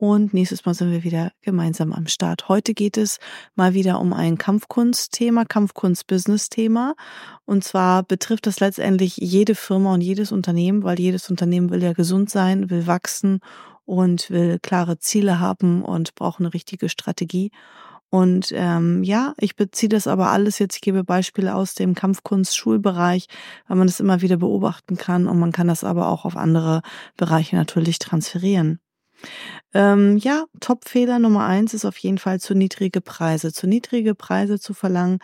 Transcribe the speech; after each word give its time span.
und 0.00 0.32
nächstes 0.32 0.64
Mal 0.64 0.72
sind 0.72 0.92
wir 0.92 1.04
wieder 1.04 1.30
gemeinsam 1.42 1.92
am 1.92 2.06
Start. 2.06 2.48
Heute 2.48 2.72
geht 2.72 2.96
es 2.96 3.18
mal 3.54 3.74
wieder 3.74 4.00
um 4.00 4.14
ein 4.14 4.38
Kampfkunstthema, 4.38 5.44
Kampfkunst-Business-Thema. 5.44 6.94
Und 7.44 7.64
zwar 7.64 8.02
betrifft 8.02 8.46
das 8.46 8.60
letztendlich 8.60 9.18
jede 9.18 9.54
Firma 9.54 9.92
und 9.92 10.00
jedes 10.00 10.32
Unternehmen, 10.32 10.84
weil 10.84 10.98
jedes 10.98 11.28
Unternehmen 11.28 11.68
will 11.68 11.82
ja 11.82 11.92
gesund 11.92 12.30
sein, 12.30 12.70
will 12.70 12.86
wachsen 12.86 13.40
und 13.84 14.30
will 14.30 14.58
klare 14.62 14.98
Ziele 14.98 15.38
haben 15.38 15.84
und 15.84 16.14
braucht 16.14 16.40
eine 16.40 16.54
richtige 16.54 16.88
Strategie. 16.88 17.50
Und 18.08 18.52
ähm, 18.56 19.02
ja, 19.04 19.34
ich 19.36 19.54
beziehe 19.54 19.90
das 19.90 20.06
aber 20.06 20.30
alles 20.30 20.58
jetzt, 20.58 20.76
ich 20.76 20.80
gebe 20.80 21.04
Beispiele 21.04 21.54
aus 21.54 21.74
dem 21.74 21.94
Kampfkunst-Schulbereich, 21.94 23.26
weil 23.68 23.76
man 23.76 23.86
das 23.86 24.00
immer 24.00 24.22
wieder 24.22 24.38
beobachten 24.38 24.96
kann 24.96 25.28
und 25.28 25.38
man 25.38 25.52
kann 25.52 25.68
das 25.68 25.84
aber 25.84 26.08
auch 26.08 26.24
auf 26.24 26.38
andere 26.38 26.80
Bereiche 27.18 27.56
natürlich 27.56 27.98
transferieren. 27.98 28.80
Ähm, 29.72 30.16
ja, 30.16 30.44
Top-Fehler 30.58 31.18
Nummer 31.18 31.46
eins 31.46 31.74
ist 31.74 31.84
auf 31.84 31.96
jeden 31.98 32.18
Fall 32.18 32.40
zu 32.40 32.54
niedrige 32.54 33.00
Preise. 33.00 33.52
Zu 33.52 33.66
niedrige 33.68 34.14
Preise 34.14 34.58
zu 34.58 34.74
verlangen. 34.74 35.18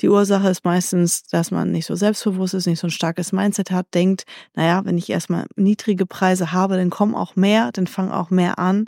Die 0.00 0.08
Ursache 0.08 0.48
ist 0.48 0.64
meistens, 0.64 1.22
dass 1.24 1.50
man 1.50 1.70
nicht 1.70 1.86
so 1.86 1.94
selbstbewusst 1.94 2.54
ist, 2.54 2.66
nicht 2.66 2.80
so 2.80 2.88
ein 2.88 2.90
starkes 2.90 3.32
Mindset 3.32 3.70
hat, 3.70 3.94
denkt, 3.94 4.24
naja, 4.54 4.84
wenn 4.84 4.98
ich 4.98 5.08
erstmal 5.08 5.46
niedrige 5.56 6.06
Preise 6.06 6.52
habe, 6.52 6.76
dann 6.76 6.90
kommen 6.90 7.14
auch 7.14 7.36
mehr, 7.36 7.70
dann 7.72 7.86
fangen 7.86 8.10
auch 8.10 8.30
mehr 8.30 8.58
an. 8.58 8.86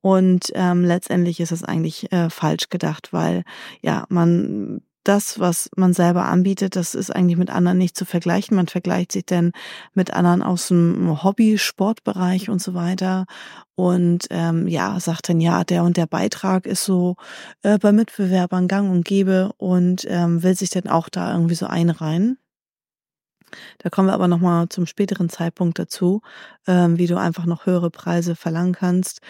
Und 0.00 0.52
ähm, 0.54 0.84
letztendlich 0.84 1.40
ist 1.40 1.52
es 1.52 1.64
eigentlich 1.64 2.10
äh, 2.12 2.30
falsch 2.30 2.70
gedacht, 2.70 3.12
weil 3.12 3.44
ja, 3.82 4.06
man 4.08 4.80
das, 5.04 5.38
was 5.38 5.70
man 5.76 5.94
selber 5.94 6.26
anbietet, 6.26 6.76
das 6.76 6.94
ist 6.94 7.10
eigentlich 7.14 7.38
mit 7.38 7.50
anderen 7.50 7.78
nicht 7.78 7.96
zu 7.96 8.04
vergleichen. 8.04 8.56
Man 8.56 8.66
vergleicht 8.68 9.12
sich 9.12 9.24
denn 9.24 9.52
mit 9.94 10.12
anderen 10.12 10.42
aus 10.42 10.68
dem 10.68 11.22
Hobby-Sportbereich 11.22 12.50
und 12.50 12.60
so 12.60 12.74
weiter. 12.74 13.26
Und 13.74 14.26
ähm, 14.30 14.68
ja, 14.68 14.98
sagt 15.00 15.28
dann, 15.28 15.40
ja, 15.40 15.64
der 15.64 15.84
und 15.84 15.96
der 15.96 16.06
Beitrag 16.06 16.66
ist 16.66 16.84
so 16.84 17.16
äh, 17.62 17.78
bei 17.78 17.92
Mitbewerbern 17.92 18.68
gang 18.68 18.90
und 18.90 19.04
gäbe 19.04 19.52
und 19.56 20.04
ähm, 20.08 20.42
will 20.42 20.56
sich 20.56 20.70
dann 20.70 20.88
auch 20.88 21.08
da 21.08 21.32
irgendwie 21.32 21.54
so 21.54 21.66
einreihen. 21.66 22.38
Da 23.78 23.90
kommen 23.90 24.08
wir 24.08 24.14
aber 24.14 24.28
nochmal 24.28 24.68
zum 24.68 24.86
späteren 24.86 25.28
Zeitpunkt 25.28 25.78
dazu, 25.78 26.20
ähm, 26.66 26.98
wie 26.98 27.06
du 27.06 27.16
einfach 27.16 27.46
noch 27.46 27.66
höhere 27.66 27.90
Preise 27.90 28.36
verlangen 28.36 28.74
kannst. 28.74 29.20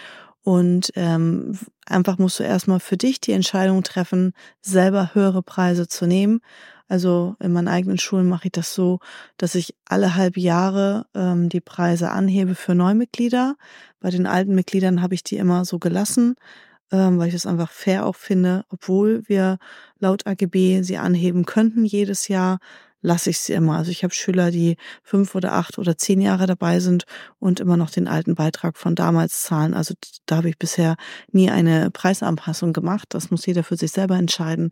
Und 0.49 0.91
ähm, 0.95 1.59
einfach 1.85 2.17
musst 2.17 2.39
du 2.39 2.43
erstmal 2.43 2.79
für 2.79 2.97
dich 2.97 3.21
die 3.21 3.33
Entscheidung 3.33 3.83
treffen, 3.83 4.33
selber 4.61 5.11
höhere 5.13 5.43
Preise 5.43 5.87
zu 5.87 6.07
nehmen. 6.07 6.41
Also 6.87 7.35
in 7.39 7.53
meinen 7.53 7.67
eigenen 7.67 7.99
Schulen 7.99 8.27
mache 8.27 8.47
ich 8.47 8.53
das 8.53 8.73
so, 8.73 8.97
dass 9.37 9.53
ich 9.53 9.75
alle 9.85 10.15
halbe 10.15 10.39
Jahre 10.39 11.05
ähm, 11.13 11.49
die 11.49 11.61
Preise 11.61 12.09
anhebe 12.09 12.55
für 12.55 12.73
Neumitglieder. 12.73 13.57
Bei 13.99 14.09
den 14.09 14.25
alten 14.25 14.55
Mitgliedern 14.55 15.03
habe 15.03 15.13
ich 15.13 15.23
die 15.23 15.37
immer 15.37 15.65
so 15.65 15.77
gelassen, 15.77 16.33
ähm, 16.91 17.19
weil 17.19 17.27
ich 17.27 17.35
das 17.35 17.45
einfach 17.45 17.69
fair 17.69 18.07
auch 18.07 18.15
finde, 18.15 18.65
obwohl 18.69 19.21
wir 19.27 19.59
laut 19.99 20.25
AGB 20.25 20.81
sie 20.81 20.97
anheben 20.97 21.45
könnten 21.45 21.85
jedes 21.85 22.27
Jahr, 22.27 22.57
lasse 23.01 23.29
ich 23.29 23.39
sie 23.39 23.53
immer. 23.53 23.77
Also 23.77 23.91
ich 23.91 24.03
habe 24.03 24.13
Schüler, 24.13 24.51
die 24.51 24.77
fünf 25.03 25.35
oder 25.35 25.53
acht 25.53 25.77
oder 25.77 25.97
zehn 25.97 26.21
Jahre 26.21 26.47
dabei 26.47 26.79
sind 26.79 27.05
und 27.39 27.59
immer 27.59 27.77
noch 27.77 27.89
den 27.89 28.07
alten 28.07 28.35
Beitrag 28.35 28.77
von 28.77 28.95
damals 28.95 29.41
zahlen. 29.41 29.73
Also 29.73 29.93
da 30.25 30.37
habe 30.37 30.49
ich 30.49 30.57
bisher 30.57 30.95
nie 31.31 31.49
eine 31.49 31.91
Preisanpassung 31.91 32.73
gemacht. 32.73 33.07
Das 33.09 33.31
muss 33.31 33.45
jeder 33.45 33.63
für 33.63 33.77
sich 33.77 33.91
selber 33.91 34.15
entscheiden. 34.15 34.69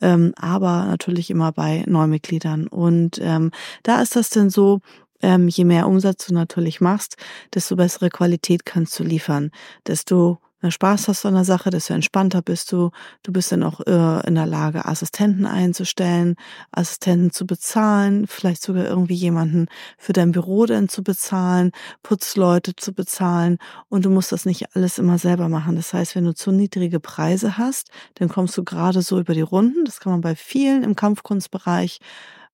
Ähm, 0.00 0.32
aber 0.36 0.84
natürlich 0.86 1.30
immer 1.30 1.52
bei 1.52 1.84
Neumitgliedern. 1.86 2.66
Und 2.66 3.18
ähm, 3.20 3.50
da 3.82 4.00
ist 4.00 4.16
das 4.16 4.30
denn 4.30 4.50
so, 4.50 4.80
ähm, 5.22 5.48
je 5.48 5.64
mehr 5.64 5.88
Umsatz 5.88 6.26
du 6.26 6.34
natürlich 6.34 6.80
machst, 6.80 7.16
desto 7.54 7.76
bessere 7.76 8.10
Qualität 8.10 8.66
kannst 8.66 8.98
du 8.98 9.04
liefern, 9.04 9.50
desto 9.86 10.38
mehr 10.64 10.72
Spaß 10.72 11.06
hast 11.06 11.24
an 11.24 11.34
der 11.34 11.44
Sache, 11.44 11.70
desto 11.70 11.94
entspannter 11.94 12.42
bist 12.42 12.72
du. 12.72 12.90
Du 13.22 13.32
bist 13.32 13.52
dann 13.52 13.62
auch 13.62 13.80
äh, 13.86 14.26
in 14.26 14.34
der 14.34 14.46
Lage, 14.46 14.84
Assistenten 14.84 15.46
einzustellen, 15.46 16.34
Assistenten 16.72 17.30
zu 17.30 17.46
bezahlen, 17.46 18.26
vielleicht 18.26 18.62
sogar 18.62 18.86
irgendwie 18.86 19.14
jemanden 19.14 19.66
für 19.96 20.12
dein 20.12 20.32
Büro 20.32 20.66
dann 20.66 20.88
zu 20.88 21.04
bezahlen, 21.04 21.70
Putzleute 22.02 22.74
zu 22.74 22.92
bezahlen 22.92 23.58
und 23.88 24.04
du 24.04 24.10
musst 24.10 24.32
das 24.32 24.44
nicht 24.44 24.74
alles 24.74 24.98
immer 24.98 25.18
selber 25.18 25.48
machen. 25.48 25.76
Das 25.76 25.92
heißt, 25.92 26.16
wenn 26.16 26.24
du 26.24 26.34
zu 26.34 26.50
niedrige 26.50 26.98
Preise 26.98 27.56
hast, 27.56 27.90
dann 28.14 28.28
kommst 28.28 28.58
du 28.58 28.64
gerade 28.64 29.02
so 29.02 29.20
über 29.20 29.34
die 29.34 29.42
Runden. 29.42 29.84
Das 29.84 30.00
kann 30.00 30.10
man 30.10 30.20
bei 30.20 30.34
vielen 30.34 30.82
im 30.82 30.96
Kampfkunstbereich 30.96 32.00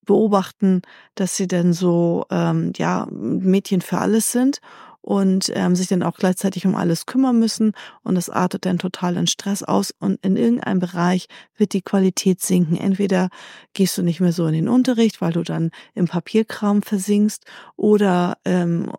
beobachten, 0.04 0.82
dass 1.15 1.37
sie 1.37 1.47
dann 1.47 1.72
so 1.72 2.26
ähm, 2.31 2.72
ja 2.76 3.06
Mädchen 3.10 3.81
für 3.81 3.99
alles 3.99 4.32
sind 4.32 4.60
und 5.03 5.50
ähm, 5.55 5.75
sich 5.75 5.88
dann 5.88 6.03
auch 6.03 6.16
gleichzeitig 6.16 6.66
um 6.66 6.75
alles 6.75 7.06
kümmern 7.06 7.38
müssen. 7.38 7.72
Und 8.03 8.15
das 8.15 8.28
artet 8.28 8.66
dann 8.66 8.78
total 8.78 9.16
in 9.16 9.27
Stress 9.27 9.62
aus. 9.62 9.94
Und 9.99 10.19
in 10.25 10.37
irgendeinem 10.37 10.78
Bereich 10.78 11.27
wird 11.56 11.72
die 11.72 11.83
Qualität 11.83 12.41
sinken. 12.41 12.77
Entweder 12.77 13.28
gehst 13.72 13.97
du 13.97 14.03
nicht 14.03 14.21
mehr 14.21 14.33
so 14.33 14.47
in 14.47 14.53
den 14.53 14.69
Unterricht, 14.69 15.21
weil 15.21 15.33
du 15.33 15.43
dann 15.43 15.71
im 15.94 16.06
Papierkram 16.06 16.83
versinkst 16.83 17.44
oder 17.77 18.37
ähm, 18.44 18.93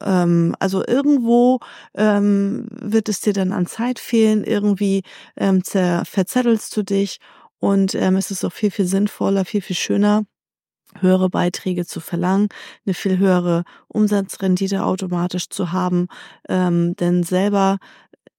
ähm, 0.00 0.54
also 0.58 0.84
irgendwo 0.86 1.60
ähm, 1.94 2.66
wird 2.70 3.08
es 3.08 3.20
dir 3.20 3.32
dann 3.32 3.52
an 3.52 3.66
Zeit 3.66 3.98
fehlen, 3.98 4.44
irgendwie 4.44 5.02
ähm, 5.36 5.62
verzettelst 5.62 6.76
du 6.76 6.82
dich. 6.82 7.18
Und 7.58 7.94
ähm, 7.94 8.16
es 8.16 8.30
ist 8.30 8.44
auch 8.44 8.52
viel, 8.52 8.70
viel 8.70 8.86
sinnvoller, 8.86 9.44
viel, 9.44 9.62
viel 9.62 9.76
schöner, 9.76 10.24
höhere 11.00 11.30
Beiträge 11.30 11.86
zu 11.86 12.00
verlangen, 12.00 12.48
eine 12.86 12.94
viel 12.94 13.18
höhere 13.18 13.64
Umsatzrendite 13.88 14.84
automatisch 14.84 15.48
zu 15.48 15.72
haben, 15.72 16.08
ähm, 16.48 16.96
denn 16.96 17.22
selber 17.22 17.78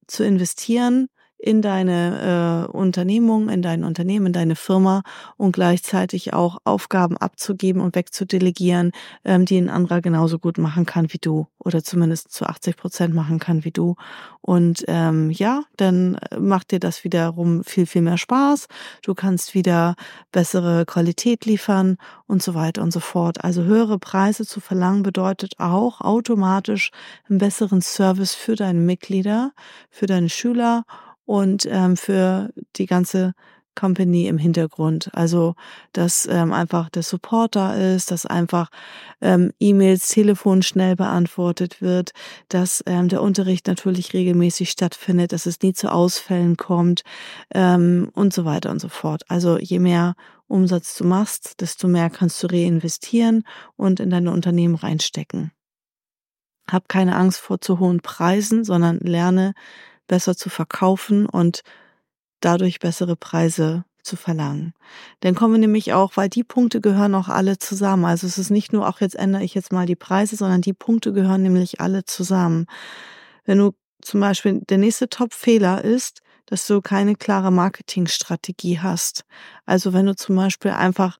zu 0.07 0.23
investieren 0.23 1.07
in 1.45 1.61
deine 1.61 2.65
äh, 2.71 2.75
Unternehmung, 2.75 3.49
in 3.49 3.61
dein 3.61 3.83
Unternehmen, 3.83 4.27
in 4.27 4.33
deine 4.33 4.55
Firma 4.55 5.03
und 5.37 5.51
gleichzeitig 5.51 6.33
auch 6.33 6.57
Aufgaben 6.63 7.17
abzugeben 7.17 7.83
und 7.83 7.95
wegzudelegieren, 7.95 8.91
ähm, 9.23 9.45
die 9.45 9.57
ein 9.59 9.69
anderer 9.69 10.01
genauso 10.01 10.39
gut 10.39 10.57
machen 10.57 10.87
kann 10.87 11.13
wie 11.13 11.19
du 11.19 11.45
oder 11.59 11.83
zumindest 11.83 12.31
zu 12.31 12.47
80 12.47 12.77
Prozent 12.77 13.13
machen 13.13 13.37
kann 13.37 13.63
wie 13.63 13.69
du. 13.71 13.95
Und 14.41 14.85
ähm, 14.87 15.29
ja, 15.29 15.61
dann 15.77 16.17
macht 16.39 16.71
dir 16.71 16.79
das 16.79 17.03
wiederum 17.03 17.63
viel, 17.63 17.85
viel 17.85 18.01
mehr 18.01 18.17
Spaß. 18.17 18.67
Du 19.03 19.13
kannst 19.13 19.53
wieder 19.53 19.95
bessere 20.31 20.85
Qualität 20.85 21.45
liefern 21.45 21.97
und 22.25 22.41
so 22.41 22.55
weiter 22.55 22.81
und 22.81 22.91
so 22.91 22.99
fort. 22.99 23.43
Also 23.43 23.63
höhere 23.63 23.99
Preise 23.99 24.47
zu 24.47 24.61
verlangen 24.61 25.03
bedeutet 25.03 25.59
auch 25.59 26.01
automatisch 26.01 26.89
einen 27.29 27.37
besseren 27.37 27.81
Service 27.81 28.33
für 28.33 28.55
deine 28.55 28.79
Mitglieder, 28.79 29.51
für 29.91 30.07
deine 30.07 30.29
Schüler 30.29 30.85
und 31.25 31.67
ähm, 31.69 31.97
für 31.97 32.51
die 32.75 32.85
ganze 32.85 33.33
Company 33.75 34.27
im 34.27 34.37
Hintergrund. 34.37 35.09
Also, 35.13 35.55
dass 35.93 36.25
ähm, 36.25 36.53
einfach 36.53 36.89
der 36.89 37.03
Support 37.03 37.55
da 37.55 37.73
ist, 37.75 38.09
dass 38.09 38.25
einfach 38.25 38.69
ähm, 39.21 39.51
E-Mails, 39.59 40.07
Telefon 40.07 40.63
schnell 40.63 40.95
beantwortet 40.95 41.81
wird, 41.81 42.11
dass 42.49 42.81
ähm, 42.87 43.09
der 43.09 43.21
Unterricht 43.21 43.67
natürlich 43.67 44.13
regelmäßig 44.13 44.69
stattfindet, 44.69 45.33
dass 45.33 45.45
es 45.45 45.61
nie 45.61 45.73
zu 45.73 45.91
Ausfällen 45.91 46.57
kommt 46.57 47.03
ähm, 47.53 48.09
und 48.13 48.33
so 48.33 48.45
weiter 48.45 48.71
und 48.71 48.79
so 48.79 48.89
fort. 48.89 49.23
Also 49.27 49.59
je 49.59 49.79
mehr 49.79 50.15
Umsatz 50.47 50.95
du 50.97 51.03
machst, 51.03 51.61
desto 51.61 51.87
mehr 51.87 52.09
kannst 52.09 52.41
du 52.41 52.47
reinvestieren 52.47 53.43
und 53.75 53.99
in 53.99 54.09
deine 54.09 54.31
Unternehmen 54.31 54.75
reinstecken. 54.75 55.51
Hab 56.69 56.89
keine 56.89 57.15
Angst 57.15 57.39
vor 57.39 57.61
zu 57.61 57.79
hohen 57.79 57.99
Preisen, 57.99 58.63
sondern 58.63 58.97
lerne 58.99 59.53
besser 60.07 60.35
zu 60.35 60.49
verkaufen 60.49 61.25
und 61.25 61.61
dadurch 62.39 62.79
bessere 62.79 63.15
Preise 63.15 63.85
zu 64.03 64.15
verlangen. 64.15 64.73
Dann 65.21 65.35
kommen 65.35 65.53
wir 65.55 65.59
nämlich 65.59 65.93
auch, 65.93 66.15
weil 66.15 66.29
die 66.29 66.43
Punkte 66.43 66.79
gehören 66.79 67.15
auch 67.15 67.27
alle 67.27 67.57
zusammen. 67.57 68.05
Also 68.05 68.27
es 68.27 68.37
ist 68.37 68.51
nicht 68.51 68.71
nur, 68.71 68.87
auch 68.87 69.01
jetzt 69.01 69.15
ändere 69.15 69.43
ich 69.43 69.55
jetzt 69.55 69.71
mal 69.71 69.87
die 69.87 69.95
Preise, 69.95 70.35
sondern 70.35 70.61
die 70.61 70.73
Punkte 70.73 71.11
gehören 71.11 71.41
nämlich 71.41 71.81
alle 71.81 72.05
zusammen. 72.05 72.67
Wenn 73.45 73.57
du 73.57 73.71
zum 74.01 74.19
Beispiel, 74.19 74.61
der 74.69 74.77
nächste 74.77 75.09
Top-Fehler 75.09 75.83
ist, 75.83 76.21
dass 76.45 76.67
du 76.67 76.81
keine 76.81 77.15
klare 77.15 77.51
Marketingstrategie 77.51 78.79
hast. 78.79 79.25
Also 79.65 79.93
wenn 79.93 80.05
du 80.05 80.15
zum 80.15 80.35
Beispiel 80.35 80.71
einfach 80.71 81.17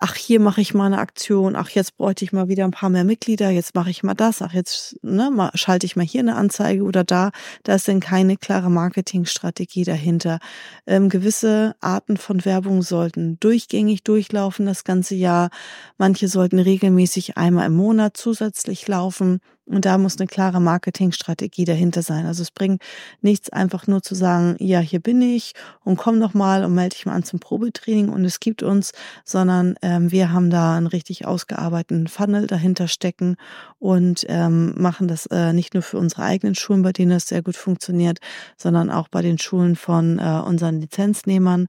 ach, 0.00 0.14
hier 0.14 0.40
mache 0.40 0.60
ich 0.60 0.74
mal 0.74 0.86
eine 0.86 0.98
Aktion, 0.98 1.56
ach, 1.56 1.70
jetzt 1.70 1.96
bräuchte 1.96 2.24
ich 2.24 2.32
mal 2.32 2.48
wieder 2.48 2.64
ein 2.64 2.70
paar 2.70 2.90
mehr 2.90 3.04
Mitglieder, 3.04 3.50
jetzt 3.50 3.74
mache 3.74 3.90
ich 3.90 4.02
mal 4.02 4.14
das, 4.14 4.42
ach, 4.42 4.52
jetzt 4.52 4.96
ne, 5.02 5.30
mal, 5.30 5.50
schalte 5.54 5.86
ich 5.86 5.96
mal 5.96 6.04
hier 6.04 6.20
eine 6.20 6.36
Anzeige 6.36 6.82
oder 6.82 7.04
da. 7.04 7.30
Da 7.64 7.74
ist 7.74 7.88
denn 7.88 8.00
keine 8.00 8.36
klare 8.36 8.70
Marketingstrategie 8.70 9.84
dahinter. 9.84 10.38
Ähm, 10.86 11.08
gewisse 11.08 11.74
Arten 11.80 12.16
von 12.16 12.44
Werbung 12.44 12.82
sollten 12.82 13.38
durchgängig 13.40 14.02
durchlaufen 14.04 14.66
das 14.66 14.84
ganze 14.84 15.14
Jahr. 15.14 15.50
Manche 15.96 16.28
sollten 16.28 16.58
regelmäßig 16.58 17.36
einmal 17.36 17.66
im 17.66 17.76
Monat 17.76 18.16
zusätzlich 18.16 18.86
laufen. 18.88 19.40
Und 19.68 19.84
da 19.84 19.98
muss 19.98 20.18
eine 20.18 20.26
klare 20.26 20.60
Marketingstrategie 20.60 21.64
dahinter 21.64 22.02
sein. 22.02 22.26
Also 22.26 22.42
es 22.42 22.50
bringt 22.50 22.82
nichts, 23.20 23.50
einfach 23.50 23.86
nur 23.86 24.02
zu 24.02 24.14
sagen, 24.14 24.56
ja, 24.58 24.80
hier 24.80 25.00
bin 25.00 25.20
ich 25.20 25.52
und 25.84 25.96
komm 25.96 26.18
noch 26.18 26.34
mal 26.34 26.64
und 26.64 26.74
melde 26.74 26.96
dich 26.96 27.06
mal 27.06 27.12
an 27.12 27.22
zum 27.22 27.38
Probetraining 27.38 28.08
und 28.08 28.24
es 28.24 28.40
gibt 28.40 28.62
uns, 28.62 28.92
sondern 29.24 29.74
ähm, 29.82 30.10
wir 30.10 30.32
haben 30.32 30.50
da 30.50 30.76
einen 30.76 30.86
richtig 30.86 31.26
ausgearbeiteten 31.26 32.08
Funnel 32.08 32.46
dahinter 32.46 32.88
stecken 32.88 33.36
und 33.78 34.24
ähm, 34.28 34.74
machen 34.76 35.06
das 35.08 35.26
äh, 35.26 35.52
nicht 35.52 35.74
nur 35.74 35.82
für 35.82 35.98
unsere 35.98 36.22
eigenen 36.22 36.54
Schulen, 36.54 36.82
bei 36.82 36.92
denen 36.92 37.10
das 37.10 37.26
sehr 37.26 37.42
gut 37.42 37.56
funktioniert, 37.56 38.18
sondern 38.56 38.90
auch 38.90 39.08
bei 39.08 39.22
den 39.22 39.38
Schulen 39.38 39.76
von 39.76 40.18
äh, 40.18 40.42
unseren 40.44 40.80
Lizenznehmern. 40.80 41.66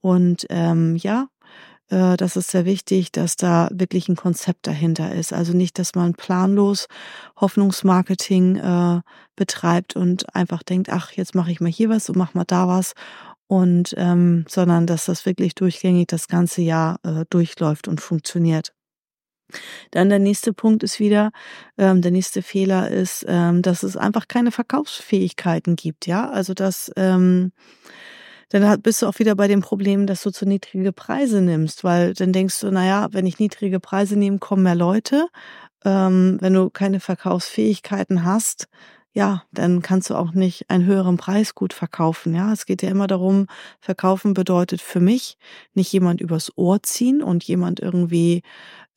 Und 0.00 0.46
ähm, 0.50 0.96
ja, 0.96 1.28
das 1.88 2.36
ist 2.36 2.50
sehr 2.50 2.64
wichtig, 2.64 3.12
dass 3.12 3.36
da 3.36 3.68
wirklich 3.70 4.08
ein 4.08 4.16
Konzept 4.16 4.66
dahinter 4.66 5.14
ist. 5.14 5.32
Also 5.32 5.52
nicht, 5.52 5.78
dass 5.78 5.94
man 5.94 6.14
planlos 6.14 6.86
Hoffnungsmarketing 7.40 8.56
äh, 8.56 9.00
betreibt 9.36 9.94
und 9.94 10.34
einfach 10.34 10.62
denkt, 10.62 10.88
ach, 10.90 11.12
jetzt 11.12 11.34
mache 11.34 11.50
ich 11.50 11.60
mal 11.60 11.70
hier 11.70 11.90
was 11.90 12.08
und 12.08 12.16
mach 12.16 12.34
mal 12.34 12.44
da 12.44 12.66
was. 12.66 12.94
Und 13.46 13.94
ähm, 13.98 14.46
sondern 14.48 14.86
dass 14.86 15.04
das 15.04 15.26
wirklich 15.26 15.54
durchgängig 15.54 16.06
das 16.06 16.28
ganze 16.28 16.62
Jahr 16.62 16.98
äh, 17.02 17.26
durchläuft 17.28 17.88
und 17.88 18.00
funktioniert. 18.00 18.72
Dann 19.90 20.08
der 20.08 20.18
nächste 20.18 20.52
Punkt 20.52 20.82
ist 20.82 20.98
wieder, 20.98 21.30
ähm, 21.76 22.00
der 22.02 22.10
nächste 22.10 22.42
Fehler 22.42 22.88
ist, 22.90 23.24
ähm, 23.28 23.62
dass 23.62 23.82
es 23.82 23.96
einfach 23.96 24.28
keine 24.28 24.50
Verkaufsfähigkeiten 24.50 25.76
gibt, 25.76 26.06
ja. 26.06 26.30
Also 26.30 26.54
dass 26.54 26.90
ähm, 26.96 27.52
dann 28.52 28.82
bist 28.82 29.02
du 29.02 29.06
auch 29.06 29.18
wieder 29.18 29.34
bei 29.34 29.48
dem 29.48 29.62
Problem, 29.62 30.06
dass 30.06 30.22
du 30.22 30.30
zu 30.30 30.46
niedrige 30.46 30.92
Preise 30.92 31.40
nimmst, 31.40 31.84
weil 31.84 32.12
dann 32.14 32.32
denkst 32.32 32.60
du, 32.60 32.70
naja, 32.70 33.08
wenn 33.12 33.26
ich 33.26 33.38
niedrige 33.38 33.80
Preise 33.80 34.18
nehme, 34.18 34.38
kommen 34.38 34.62
mehr 34.62 34.74
Leute. 34.74 35.26
Ähm, 35.84 36.38
wenn 36.40 36.54
du 36.54 36.70
keine 36.70 37.00
Verkaufsfähigkeiten 37.00 38.24
hast, 38.24 38.68
ja, 39.14 39.42
dann 39.52 39.82
kannst 39.82 40.10
du 40.10 40.14
auch 40.14 40.32
nicht 40.32 40.70
einen 40.70 40.86
höheren 40.86 41.18
Preis 41.18 41.54
gut 41.54 41.74
verkaufen. 41.74 42.34
Ja, 42.34 42.52
es 42.52 42.64
geht 42.66 42.82
ja 42.82 42.88
immer 42.90 43.06
darum, 43.06 43.46
verkaufen 43.80 44.32
bedeutet 44.34 44.80
für 44.80 45.00
mich 45.00 45.36
nicht 45.74 45.92
jemand 45.92 46.20
übers 46.20 46.50
Ohr 46.56 46.82
ziehen 46.82 47.22
und 47.22 47.44
jemand 47.44 47.80
irgendwie 47.80 48.42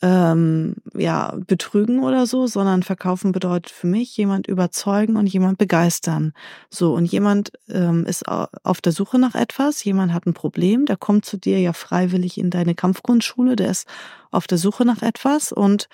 ähm, 0.05 0.75
ja 0.93 1.35
betrügen 1.47 2.03
oder 2.03 2.27
so, 2.27 2.45
sondern 2.45 2.83
verkaufen 2.83 3.31
bedeutet 3.31 3.71
für 3.71 3.87
mich 3.87 4.15
jemand 4.15 4.45
überzeugen 4.45 5.15
und 5.17 5.25
jemand 5.25 5.57
begeistern. 5.57 6.33
So 6.69 6.93
und 6.93 7.05
jemand 7.05 7.51
ähm, 7.69 8.05
ist 8.05 8.27
auf 8.27 8.81
der 8.81 8.91
Suche 8.91 9.17
nach 9.17 9.33
etwas, 9.33 9.83
jemand 9.83 10.13
hat 10.13 10.27
ein 10.27 10.35
Problem, 10.35 10.85
der 10.85 10.95
kommt 10.95 11.25
zu 11.25 11.37
dir 11.37 11.59
ja 11.59 11.73
freiwillig 11.73 12.37
in 12.37 12.51
deine 12.51 12.75
Kampfgrundschule, 12.75 13.55
der 13.55 13.71
ist 13.71 13.87
auf 14.29 14.45
der 14.45 14.59
Suche 14.59 14.85
nach 14.85 15.01
etwas 15.01 15.51
und 15.51 15.89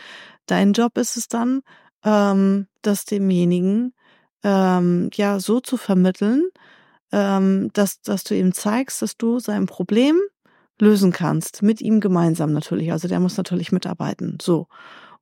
dein 0.45 0.73
Job 0.73 0.97
ist 0.97 1.15
es 1.15 1.29
dann, 1.29 1.61
ähm, 2.03 2.67
das 2.81 3.05
demjenigen 3.05 3.93
ähm, 4.43 5.09
ja 5.13 5.39
so 5.39 5.61
zu 5.61 5.77
vermitteln, 5.77 6.49
ähm, 7.13 7.69
dass, 7.71 8.01
dass 8.01 8.25
du 8.25 8.35
ihm 8.35 8.53
zeigst, 8.53 9.01
dass 9.01 9.15
du 9.15 9.39
sein 9.39 9.67
Problem 9.67 10.19
lösen 10.81 11.12
kannst, 11.12 11.62
mit 11.62 11.80
ihm 11.80 12.00
gemeinsam 12.00 12.51
natürlich. 12.51 12.92
Also 12.92 13.07
der 13.07 13.19
muss 13.19 13.38
natürlich 13.38 13.72
mitarbeiten. 13.72 14.38
So. 14.42 14.68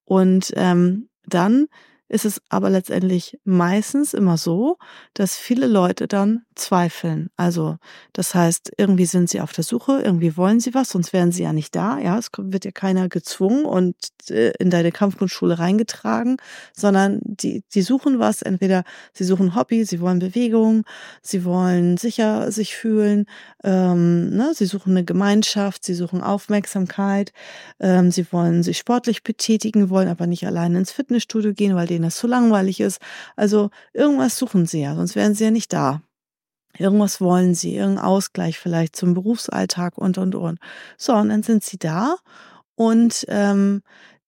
Und 0.06 0.52
ähm, 0.56 1.10
dann 1.26 1.68
ist 2.10 2.26
es 2.26 2.42
aber 2.50 2.70
letztendlich 2.70 3.40
meistens 3.46 4.14
immer 4.14 4.38
so, 4.38 4.78
dass 5.14 5.38
viele 5.38 5.68
Leute 5.68 6.08
dann 6.08 6.44
zweifeln. 6.56 7.30
Also 7.38 7.78
das 8.14 8.36
heißt, 8.36 8.72
irgendwie 8.78 9.06
sind 9.06 9.30
sie 9.30 9.42
auf 9.42 9.54
der 9.54 9.64
Suche, 9.64 10.02
irgendwie 10.04 10.36
wollen 10.36 10.60
sie 10.60 10.74
was, 10.74 10.90
sonst 10.90 11.14
wären 11.14 11.32
sie 11.32 11.44
ja 11.44 11.54
nicht 11.54 11.76
da. 11.76 12.00
Ja, 12.00 12.18
es 12.18 12.30
wird 12.38 12.66
ja 12.66 12.72
keiner 12.72 13.10
gezwungen 13.10 13.66
und 13.66 13.96
äh, 14.30 14.52
in 14.60 14.70
deine 14.70 14.92
Kampfkunstschule 14.92 15.60
reingetragen, 15.60 16.38
sondern 16.74 17.20
die, 17.24 17.64
die 17.74 17.82
suchen 17.82 18.20
was. 18.20 18.42
Entweder 18.42 18.84
sie 19.14 19.24
suchen 19.24 19.56
Hobby, 19.56 19.86
sie 19.86 20.02
wollen 20.02 20.20
Bewegung, 20.20 20.84
sie 21.22 21.46
wollen 21.46 21.98
sicher 21.98 22.52
sich 22.52 22.76
fühlen, 22.76 23.26
ähm, 23.64 24.30
ne? 24.32 24.52
sie 24.54 24.66
suchen 24.66 24.92
eine 24.92 25.06
Gemeinschaft, 25.06 25.86
sie 25.86 25.94
suchen 25.94 26.22
Aufmerksamkeit, 26.22 27.34
ähm, 27.80 28.12
sie 28.12 28.32
wollen 28.32 28.64
sich 28.64 28.78
sportlich 28.78 29.24
betätigen, 29.24 29.90
wollen 29.90 30.08
aber 30.08 30.28
nicht 30.28 30.46
alleine 30.46 30.80
ins 30.80 30.92
Fitnessstudio 30.92 31.54
gehen, 31.54 31.76
weil 31.76 31.88
denen 32.00 32.10
das 32.10 32.18
zu 32.18 32.28
langweilig 32.28 32.80
ist. 32.80 33.00
Also 33.36 33.70
irgendwas 33.94 34.38
suchen 34.38 34.66
sie 34.66 34.82
ja, 34.82 34.96
sonst 34.96 35.16
wären 35.16 35.36
sie 35.36 35.44
ja 35.44 35.52
nicht 35.52 35.74
da. 35.74 36.02
Irgendwas 36.78 37.20
wollen 37.20 37.56
sie, 37.56 37.76
irgendeinen 37.76 38.06
Ausgleich 38.06 38.58
vielleicht 38.58 38.96
zum 38.96 39.14
Berufsalltag 39.14 39.98
und, 39.98 40.18
und, 40.18 40.36
und. 40.36 40.60
So, 40.98 41.14
und 41.14 41.30
dann 41.30 41.44
sind 41.44 41.64
sie 41.64 41.78
da 41.78 42.16
und 42.76 43.26
ähm, 43.28 43.82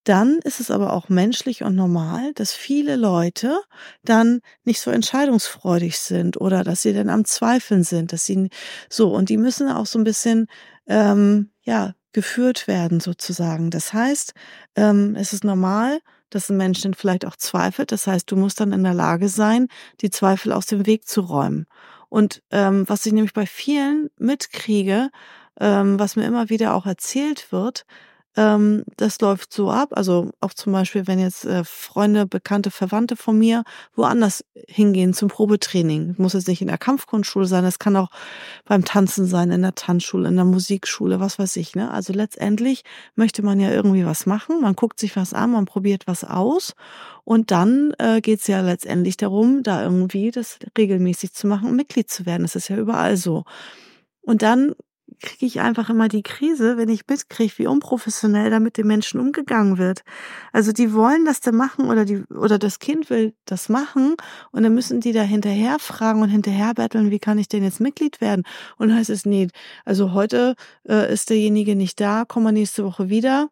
dann 0.03 0.39
ist 0.43 0.59
es 0.59 0.71
aber 0.71 0.93
auch 0.93 1.09
menschlich 1.09 1.63
und 1.63 1.75
normal, 1.75 2.33
dass 2.33 2.53
viele 2.53 2.95
Leute 2.95 3.61
dann 4.03 4.41
nicht 4.63 4.81
so 4.81 4.89
entscheidungsfreudig 4.89 5.99
sind 5.99 6.41
oder 6.41 6.63
dass 6.63 6.81
sie 6.81 6.93
dann 6.93 7.09
am 7.09 7.23
Zweifeln 7.23 7.83
sind, 7.83 8.11
dass 8.11 8.25
sie 8.25 8.49
so 8.89 9.13
und 9.13 9.29
die 9.29 9.37
müssen 9.37 9.69
auch 9.69 9.85
so 9.85 9.99
ein 9.99 10.03
bisschen 10.03 10.47
ähm, 10.87 11.51
ja 11.63 11.93
geführt 12.13 12.67
werden 12.67 12.99
sozusagen. 12.99 13.69
Das 13.69 13.93
heißt, 13.93 14.33
ähm, 14.75 15.15
es 15.15 15.33
ist 15.33 15.43
normal, 15.43 15.99
dass 16.31 16.49
ein 16.49 16.57
Mensch 16.57 16.81
dann 16.81 16.95
vielleicht 16.95 17.25
auch 17.25 17.35
zweifelt. 17.35 17.91
Das 17.91 18.07
heißt, 18.07 18.29
du 18.31 18.35
musst 18.35 18.59
dann 18.59 18.71
in 18.71 18.83
der 18.83 18.95
Lage 18.95 19.29
sein, 19.29 19.67
die 20.01 20.09
Zweifel 20.09 20.51
aus 20.51 20.65
dem 20.65 20.85
Weg 20.87 21.07
zu 21.07 21.21
räumen. 21.21 21.67
Und 22.09 22.41
ähm, 22.51 22.89
was 22.89 23.05
ich 23.05 23.13
nämlich 23.13 23.33
bei 23.33 23.45
vielen 23.45 24.09
mitkriege, 24.17 25.11
ähm, 25.59 25.99
was 25.99 26.15
mir 26.15 26.25
immer 26.25 26.49
wieder 26.49 26.73
auch 26.73 26.85
erzählt 26.85 27.51
wird, 27.51 27.85
ähm, 28.37 28.83
das 28.97 29.19
läuft 29.19 29.51
so 29.53 29.69
ab. 29.69 29.89
Also 29.91 30.29
auch 30.39 30.53
zum 30.53 30.71
Beispiel, 30.71 31.05
wenn 31.07 31.19
jetzt 31.19 31.45
äh, 31.45 31.63
Freunde, 31.63 32.25
Bekannte, 32.25 32.71
Verwandte 32.71 33.15
von 33.15 33.37
mir 33.37 33.63
woanders 33.95 34.45
hingehen 34.67 35.13
zum 35.13 35.27
Probetraining. 35.27 36.15
Muss 36.17 36.33
jetzt 36.33 36.47
nicht 36.47 36.61
in 36.61 36.67
der 36.67 36.77
Kampfkunstschule 36.77 37.45
sein, 37.45 37.63
das 37.63 37.79
kann 37.79 37.97
auch 37.97 38.09
beim 38.65 38.85
Tanzen 38.85 39.25
sein, 39.25 39.51
in 39.51 39.61
der 39.61 39.75
Tanzschule, 39.75 40.29
in 40.29 40.35
der 40.35 40.45
Musikschule, 40.45 41.19
was 41.19 41.39
weiß 41.39 41.57
ich. 41.57 41.75
Ne? 41.75 41.91
Also 41.91 42.13
letztendlich 42.13 42.83
möchte 43.15 43.43
man 43.43 43.59
ja 43.59 43.69
irgendwie 43.71 44.05
was 44.05 44.25
machen. 44.25 44.61
Man 44.61 44.75
guckt 44.75 44.99
sich 44.99 45.15
was 45.15 45.33
an, 45.33 45.51
man 45.51 45.65
probiert 45.65 46.07
was 46.07 46.23
aus. 46.23 46.73
Und 47.23 47.51
dann 47.51 47.93
äh, 47.99 48.21
geht 48.21 48.39
es 48.39 48.47
ja 48.47 48.61
letztendlich 48.61 49.17
darum, 49.17 49.61
da 49.63 49.83
irgendwie 49.83 50.31
das 50.31 50.57
regelmäßig 50.77 51.33
zu 51.33 51.47
machen, 51.47 51.75
Mitglied 51.75 52.09
zu 52.09 52.25
werden. 52.25 52.43
Das 52.43 52.55
ist 52.55 52.69
ja 52.69 52.77
überall 52.77 53.17
so. 53.17 53.43
Und 54.21 54.41
dann 54.41 54.73
kriege 55.21 55.45
ich 55.45 55.61
einfach 55.61 55.89
immer 55.89 56.07
die 56.07 56.23
Krise, 56.23 56.77
wenn 56.77 56.89
ich 56.89 57.07
mitkriege, 57.07 57.53
wie 57.57 57.67
unprofessionell 57.67 58.49
da 58.49 58.59
mit 58.59 58.77
den 58.77 58.87
Menschen 58.87 59.19
umgegangen 59.19 59.77
wird. 59.77 60.01
Also 60.51 60.71
die 60.71 60.93
wollen 60.93 61.25
das 61.25 61.39
da 61.39 61.51
machen 61.51 61.89
oder 61.89 62.05
die 62.05 62.23
oder 62.25 62.59
das 62.59 62.79
Kind 62.79 63.09
will 63.09 63.33
das 63.45 63.69
machen 63.69 64.15
und 64.51 64.63
dann 64.63 64.73
müssen 64.73 64.99
die 64.99 65.13
da 65.13 65.21
hinterher 65.21 65.79
fragen 65.79 66.21
und 66.21 66.29
hinterher 66.29 66.73
betteln, 66.73 67.11
wie 67.11 67.19
kann 67.19 67.37
ich 67.37 67.47
denn 67.47 67.63
jetzt 67.63 67.79
Mitglied 67.79 68.21
werden? 68.21 68.43
Und 68.77 68.93
heißt 68.93 69.09
es, 69.09 69.25
nee, 69.25 69.47
also 69.85 70.13
heute 70.13 70.55
äh, 70.87 71.11
ist 71.13 71.29
derjenige 71.29 71.75
nicht 71.75 71.99
da, 72.01 72.25
komm 72.27 72.43
mal 72.43 72.51
nächste 72.51 72.83
Woche 72.83 73.09
wieder. 73.09 73.49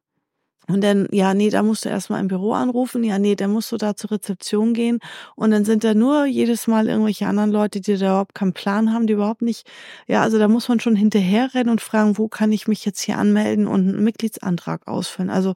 Und 0.69 0.83
dann, 0.83 1.07
ja, 1.11 1.33
nee, 1.33 1.49
da 1.49 1.63
musst 1.63 1.85
du 1.85 1.89
erstmal 1.89 2.21
im 2.21 2.27
Büro 2.27 2.53
anrufen. 2.53 3.03
Ja, 3.03 3.19
nee, 3.19 3.35
dann 3.35 3.51
musst 3.51 3.71
du 3.71 3.77
da 3.77 3.95
zur 3.95 4.11
Rezeption 4.11 4.73
gehen. 4.73 4.99
Und 5.35 5.51
dann 5.51 5.65
sind 5.65 5.83
da 5.83 5.93
nur 5.93 6.25
jedes 6.25 6.67
Mal 6.67 6.87
irgendwelche 6.87 7.27
anderen 7.27 7.51
Leute, 7.51 7.81
die 7.81 7.97
da 7.97 8.11
überhaupt 8.11 8.35
keinen 8.35 8.53
Plan 8.53 8.93
haben, 8.93 9.07
die 9.07 9.13
überhaupt 9.13 9.41
nicht, 9.41 9.67
ja, 10.07 10.21
also 10.21 10.37
da 10.37 10.47
muss 10.47 10.69
man 10.69 10.79
schon 10.79 10.95
hinterherrennen 10.95 11.69
und 11.69 11.81
fragen, 11.81 12.17
wo 12.17 12.27
kann 12.27 12.51
ich 12.51 12.67
mich 12.67 12.85
jetzt 12.85 13.01
hier 13.01 13.17
anmelden 13.17 13.67
und 13.67 13.89
einen 13.89 14.03
Mitgliedsantrag 14.03 14.87
ausfüllen. 14.87 15.29
Also 15.29 15.53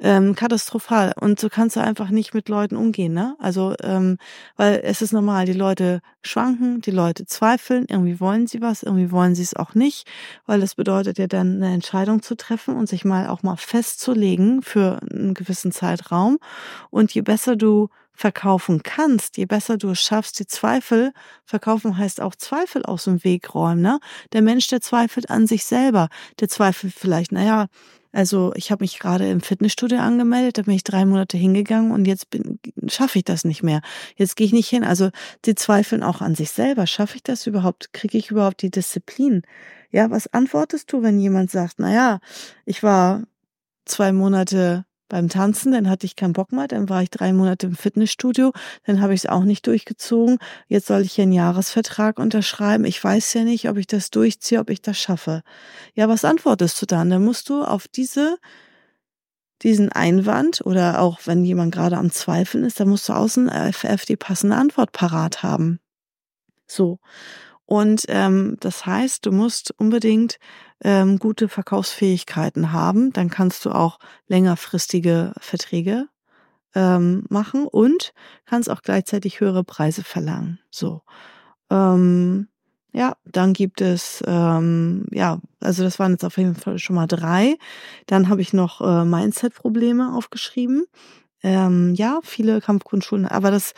ähm, 0.00 0.34
katastrophal. 0.34 1.12
Und 1.20 1.40
so 1.40 1.48
kannst 1.48 1.76
du 1.76 1.80
einfach 1.80 2.10
nicht 2.10 2.34
mit 2.34 2.48
Leuten 2.48 2.76
umgehen, 2.76 3.12
ne? 3.12 3.36
Also, 3.38 3.74
ähm, 3.82 4.18
weil 4.56 4.80
es 4.82 5.02
ist 5.02 5.12
normal, 5.12 5.46
die 5.46 5.52
Leute 5.52 6.00
schwanken, 6.22 6.80
die 6.80 6.90
Leute 6.90 7.26
zweifeln, 7.26 7.86
irgendwie 7.88 8.20
wollen 8.20 8.46
sie 8.46 8.60
was, 8.60 8.82
irgendwie 8.82 9.10
wollen 9.10 9.34
sie 9.34 9.42
es 9.42 9.54
auch 9.56 9.74
nicht, 9.74 10.06
weil 10.46 10.60
das 10.60 10.74
bedeutet 10.74 11.18
ja 11.18 11.26
dann 11.26 11.62
eine 11.62 11.72
Entscheidung 11.74 12.22
zu 12.22 12.36
treffen 12.36 12.76
und 12.76 12.88
sich 12.88 13.04
mal 13.04 13.28
auch 13.28 13.42
mal 13.42 13.56
festzulegen 13.56 14.62
für 14.62 15.00
einen 15.10 15.34
gewissen 15.34 15.72
Zeitraum. 15.72 16.38
Und 16.90 17.12
je 17.12 17.22
besser 17.22 17.56
du 17.56 17.88
verkaufen 18.14 18.82
kannst, 18.82 19.36
je 19.36 19.44
besser 19.44 19.76
du 19.76 19.90
es 19.90 20.00
schaffst, 20.00 20.38
die 20.38 20.46
Zweifel, 20.46 21.12
verkaufen 21.44 21.98
heißt 21.98 22.20
auch 22.20 22.34
Zweifel 22.36 22.84
aus 22.84 23.04
dem 23.04 23.24
Weg 23.24 23.54
räumen, 23.54 23.82
ne? 23.82 23.98
Der 24.32 24.42
Mensch, 24.42 24.68
der 24.68 24.80
zweifelt 24.80 25.30
an 25.30 25.46
sich 25.46 25.64
selber, 25.64 26.08
der 26.40 26.48
zweifelt 26.48 26.94
vielleicht, 26.94 27.32
naja, 27.32 27.66
also 28.14 28.52
ich 28.54 28.70
habe 28.70 28.84
mich 28.84 29.00
gerade 29.00 29.28
im 29.28 29.40
Fitnessstudio 29.40 29.98
angemeldet, 29.98 30.56
da 30.56 30.62
bin 30.62 30.74
ich 30.74 30.84
drei 30.84 31.04
Monate 31.04 31.36
hingegangen 31.36 31.90
und 31.90 32.04
jetzt 32.04 32.28
schaffe 32.86 33.18
ich 33.18 33.24
das 33.24 33.44
nicht 33.44 33.64
mehr. 33.64 33.80
Jetzt 34.14 34.36
gehe 34.36 34.46
ich 34.46 34.52
nicht 34.52 34.68
hin. 34.68 34.84
Also 34.84 35.10
die 35.44 35.56
zweifeln 35.56 36.04
auch 36.04 36.20
an 36.20 36.36
sich 36.36 36.52
selber. 36.52 36.86
Schaffe 36.86 37.16
ich 37.16 37.24
das 37.24 37.48
überhaupt? 37.48 37.92
Kriege 37.92 38.16
ich 38.16 38.30
überhaupt 38.30 38.62
die 38.62 38.70
Disziplin? 38.70 39.42
Ja, 39.90 40.10
was 40.10 40.32
antwortest 40.32 40.92
du, 40.92 41.02
wenn 41.02 41.18
jemand 41.18 41.50
sagt, 41.50 41.74
na 41.78 41.92
ja, 41.92 42.20
ich 42.64 42.84
war 42.84 43.24
zwei 43.84 44.12
Monate 44.12 44.84
beim 45.14 45.28
Tanzen, 45.28 45.70
dann 45.70 45.88
hatte 45.88 46.06
ich 46.06 46.16
keinen 46.16 46.32
Bock 46.32 46.50
mehr, 46.50 46.66
dann 46.66 46.88
war 46.88 47.00
ich 47.00 47.08
drei 47.08 47.32
Monate 47.32 47.68
im 47.68 47.76
Fitnessstudio, 47.76 48.50
dann 48.84 49.00
habe 49.00 49.14
ich 49.14 49.20
es 49.20 49.30
auch 49.30 49.44
nicht 49.44 49.64
durchgezogen. 49.68 50.38
Jetzt 50.66 50.88
soll 50.88 51.02
ich 51.02 51.12
hier 51.12 51.22
einen 51.22 51.32
Jahresvertrag 51.32 52.18
unterschreiben. 52.18 52.84
Ich 52.84 53.02
weiß 53.02 53.32
ja 53.34 53.44
nicht, 53.44 53.68
ob 53.68 53.76
ich 53.76 53.86
das 53.86 54.10
durchziehe, 54.10 54.58
ob 54.58 54.70
ich 54.70 54.82
das 54.82 54.98
schaffe. 54.98 55.44
Ja, 55.94 56.08
was 56.08 56.24
antwortest 56.24 56.82
du 56.82 56.86
dann? 56.86 57.10
Dann 57.10 57.24
musst 57.24 57.48
du 57.48 57.62
auf 57.62 57.86
diese 57.86 58.38
diesen 59.62 59.92
Einwand 59.92 60.66
oder 60.66 61.00
auch 61.00 61.20
wenn 61.26 61.44
jemand 61.44 61.72
gerade 61.72 61.96
am 61.96 62.10
Zweifeln 62.10 62.64
ist, 62.64 62.80
dann 62.80 62.88
musst 62.88 63.08
du 63.08 63.12
außen 63.12 63.48
FF 63.72 64.04
die 64.06 64.16
passende 64.16 64.56
Antwort 64.56 64.90
parat 64.90 65.44
haben. 65.44 65.78
So. 66.66 66.98
Und 67.66 68.04
ähm, 68.08 68.56
das 68.58 68.84
heißt, 68.84 69.24
du 69.24 69.30
musst 69.30 69.72
unbedingt 69.78 70.38
ähm, 70.84 71.18
gute 71.18 71.48
Verkaufsfähigkeiten 71.48 72.72
haben. 72.72 73.12
Dann 73.12 73.30
kannst 73.30 73.64
du 73.64 73.70
auch 73.70 73.98
längerfristige 74.28 75.32
Verträge 75.38 76.08
ähm, 76.74 77.24
machen 77.28 77.66
und 77.66 78.12
kannst 78.46 78.70
auch 78.70 78.82
gleichzeitig 78.82 79.40
höhere 79.40 79.64
Preise 79.64 80.04
verlangen. 80.04 80.60
So. 80.70 81.02
Ähm, 81.70 82.48
ja, 82.92 83.16
dann 83.24 83.54
gibt 83.54 83.80
es, 83.80 84.22
ähm, 84.24 85.06
ja, 85.10 85.40
also 85.60 85.82
das 85.82 85.98
waren 85.98 86.12
jetzt 86.12 86.24
auf 86.24 86.36
jeden 86.36 86.54
Fall 86.54 86.78
schon 86.78 86.94
mal 86.94 87.08
drei. 87.08 87.56
Dann 88.06 88.28
habe 88.28 88.40
ich 88.40 88.52
noch 88.52 88.80
äh, 88.80 89.04
Mindset-Probleme 89.04 90.14
aufgeschrieben. 90.14 90.84
Ähm, 91.42 91.94
ja, 91.94 92.20
viele 92.22 92.60
Kampfgrundschulen, 92.60 93.26
aber 93.26 93.50
das 93.50 93.74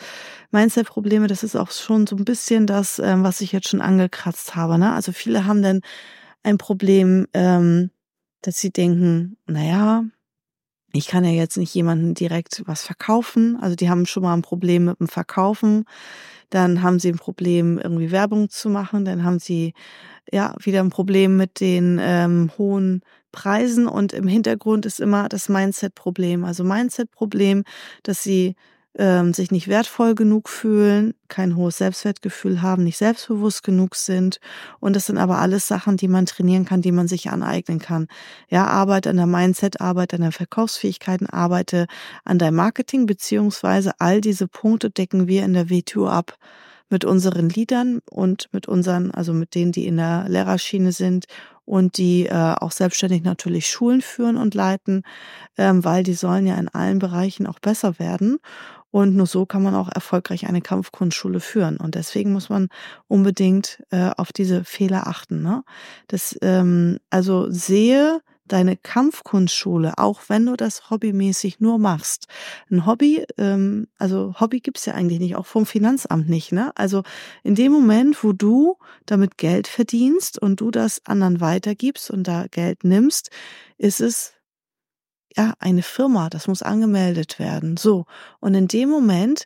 Mindset-Probleme, 0.51 1.27
das 1.27 1.43
ist 1.43 1.55
auch 1.55 1.71
schon 1.71 2.07
so 2.07 2.15
ein 2.15 2.25
bisschen 2.25 2.67
das, 2.67 2.99
ähm, 2.99 3.23
was 3.23 3.41
ich 3.41 3.51
jetzt 3.51 3.67
schon 3.67 3.81
angekratzt 3.81 4.55
habe. 4.55 4.77
Ne? 4.77 4.93
Also 4.93 5.11
viele 5.11 5.45
haben 5.45 5.61
dann 5.61 5.81
ein 6.47 6.57
Problem, 6.57 7.27
ähm, 7.33 7.91
dass 8.41 8.59
sie 8.59 8.71
denken, 8.71 9.37
naja, 9.45 10.03
ich 10.93 11.07
kann 11.07 11.25
ja 11.25 11.31
jetzt 11.31 11.57
nicht 11.57 11.73
jemanden 11.73 12.13
direkt 12.13 12.63
was 12.65 12.83
verkaufen. 12.83 13.57
Also 13.59 13.75
die 13.75 13.89
haben 13.89 14.05
schon 14.05 14.23
mal 14.23 14.33
ein 14.33 14.41
Problem 14.41 14.85
mit 14.85 14.99
dem 14.99 15.07
Verkaufen 15.07 15.85
dann 16.49 16.81
haben 16.81 16.99
sie 16.99 17.09
ein 17.09 17.17
Problem, 17.17 17.77
irgendwie 17.77 18.11
Werbung 18.11 18.49
zu 18.49 18.69
machen, 18.69 19.05
dann 19.05 19.23
haben 19.23 19.39
sie 19.39 19.73
ja 20.31 20.53
wieder 20.59 20.81
ein 20.81 20.89
Problem 20.89 21.37
mit 21.37 21.59
den 21.59 21.99
ähm, 22.01 22.51
hohen 22.57 23.01
Preisen 23.31 23.87
und 23.87 24.13
im 24.13 24.27
Hintergrund 24.27 24.85
ist 24.85 24.99
immer 24.99 25.29
das 25.29 25.49
Mindset-Problem. 25.49 26.45
Also 26.45 26.63
Mindset-Problem, 26.63 27.63
dass 28.03 28.23
sie 28.23 28.55
ähm, 28.97 29.33
sich 29.33 29.51
nicht 29.51 29.67
wertvoll 29.67 30.15
genug 30.15 30.49
fühlen, 30.49 31.13
kein 31.27 31.55
hohes 31.55 31.77
Selbstwertgefühl 31.77 32.61
haben, 32.61 32.83
nicht 32.83 32.97
selbstbewusst 32.97 33.63
genug 33.63 33.95
sind. 33.95 34.39
Und 34.79 34.95
das 34.95 35.05
sind 35.05 35.17
aber 35.17 35.37
alles 35.37 35.67
Sachen, 35.67 35.97
die 35.97 36.07
man 36.07 36.25
trainieren 36.25 36.65
kann, 36.65 36.81
die 36.81 36.91
man 36.91 37.07
sich 37.07 37.29
aneignen 37.29 37.79
kann. 37.79 38.07
Ja, 38.49 38.65
arbeite 38.65 39.11
an 39.11 39.17
der 39.17 39.27
Mindset, 39.27 39.81
arbeite 39.81 40.15
an 40.15 40.23
der 40.23 40.31
Verkaufsfähigkeiten, 40.31 41.27
arbeite 41.27 41.85
an 42.25 42.39
deinem 42.39 42.55
Marketing, 42.55 43.05
beziehungsweise 43.05 43.91
all 43.99 44.19
diese 44.19 44.47
Punkte 44.47 44.89
decken 44.89 45.27
wir 45.27 45.45
in 45.45 45.53
der 45.53 45.67
W2 45.67 46.07
ab 46.07 46.37
mit 46.89 47.05
unseren 47.05 47.49
Liedern 47.49 47.99
und 48.09 48.49
mit 48.51 48.67
unseren, 48.67 49.11
also 49.11 49.33
mit 49.33 49.55
denen, 49.55 49.71
die 49.71 49.87
in 49.87 49.97
der 49.97 50.25
Lehrerschiene 50.27 50.91
sind 50.91 51.25
und 51.65 51.97
die 51.97 52.27
äh, 52.27 52.55
auch 52.59 52.71
selbstständig 52.71 53.23
natürlich 53.23 53.67
Schulen 53.67 54.01
führen 54.01 54.37
und 54.37 54.55
leiten, 54.55 55.03
ähm, 55.57 55.83
weil 55.83 56.03
die 56.03 56.13
sollen 56.13 56.47
ja 56.47 56.55
in 56.55 56.69
allen 56.69 56.99
Bereichen 56.99 57.45
auch 57.45 57.59
besser 57.59 57.99
werden. 57.99 58.39
Und 58.91 59.15
nur 59.15 59.27
so 59.27 59.45
kann 59.45 59.63
man 59.63 59.75
auch 59.75 59.89
erfolgreich 59.89 60.47
eine 60.47 60.61
Kampfkunstschule 60.61 61.39
führen. 61.39 61.77
Und 61.77 61.95
deswegen 61.95 62.33
muss 62.33 62.49
man 62.49 62.69
unbedingt 63.07 63.83
äh, 63.91 64.11
auf 64.15 64.31
diese 64.31 64.63
Fehler 64.63 65.07
achten. 65.07 65.41
Ne? 65.41 65.63
Das, 66.07 66.37
ähm, 66.41 66.99
also 67.09 67.49
sehe 67.49 68.21
deine 68.47 68.77
Kampfkunstschule, 68.77 69.97
auch 69.97 70.21
wenn 70.27 70.45
du 70.45 70.55
das 70.55 70.89
hobbymäßig 70.89 71.59
nur 71.59 71.79
machst. 71.79 72.27
Ein 72.71 72.85
Hobby, 72.85 73.25
ähm, 73.37 73.87
also 73.97 74.35
Hobby 74.39 74.59
gibt's 74.59 74.85
ja 74.85 74.93
eigentlich 74.93 75.19
nicht, 75.19 75.35
auch 75.35 75.45
vom 75.45 75.65
Finanzamt 75.65 76.29
nicht. 76.29 76.51
Ne? 76.51 76.71
Also 76.75 77.03
in 77.43 77.55
dem 77.55 77.71
Moment, 77.71 78.23
wo 78.23 78.33
du 78.33 78.77
damit 79.05 79.37
Geld 79.37 79.67
verdienst 79.67 80.41
und 80.41 80.61
du 80.61 80.71
das 80.71 81.05
anderen 81.05 81.41
weitergibst 81.41 82.09
und 82.09 82.23
da 82.23 82.47
Geld 82.49 82.83
nimmst, 82.83 83.31
ist 83.77 84.01
es 84.01 84.33
ja, 85.37 85.53
eine 85.59 85.83
Firma, 85.83 86.29
das 86.29 86.47
muss 86.47 86.63
angemeldet 86.63 87.39
werden. 87.39 87.77
So. 87.77 88.05
Und 88.39 88.55
in 88.55 88.67
dem 88.67 88.89
Moment 88.89 89.45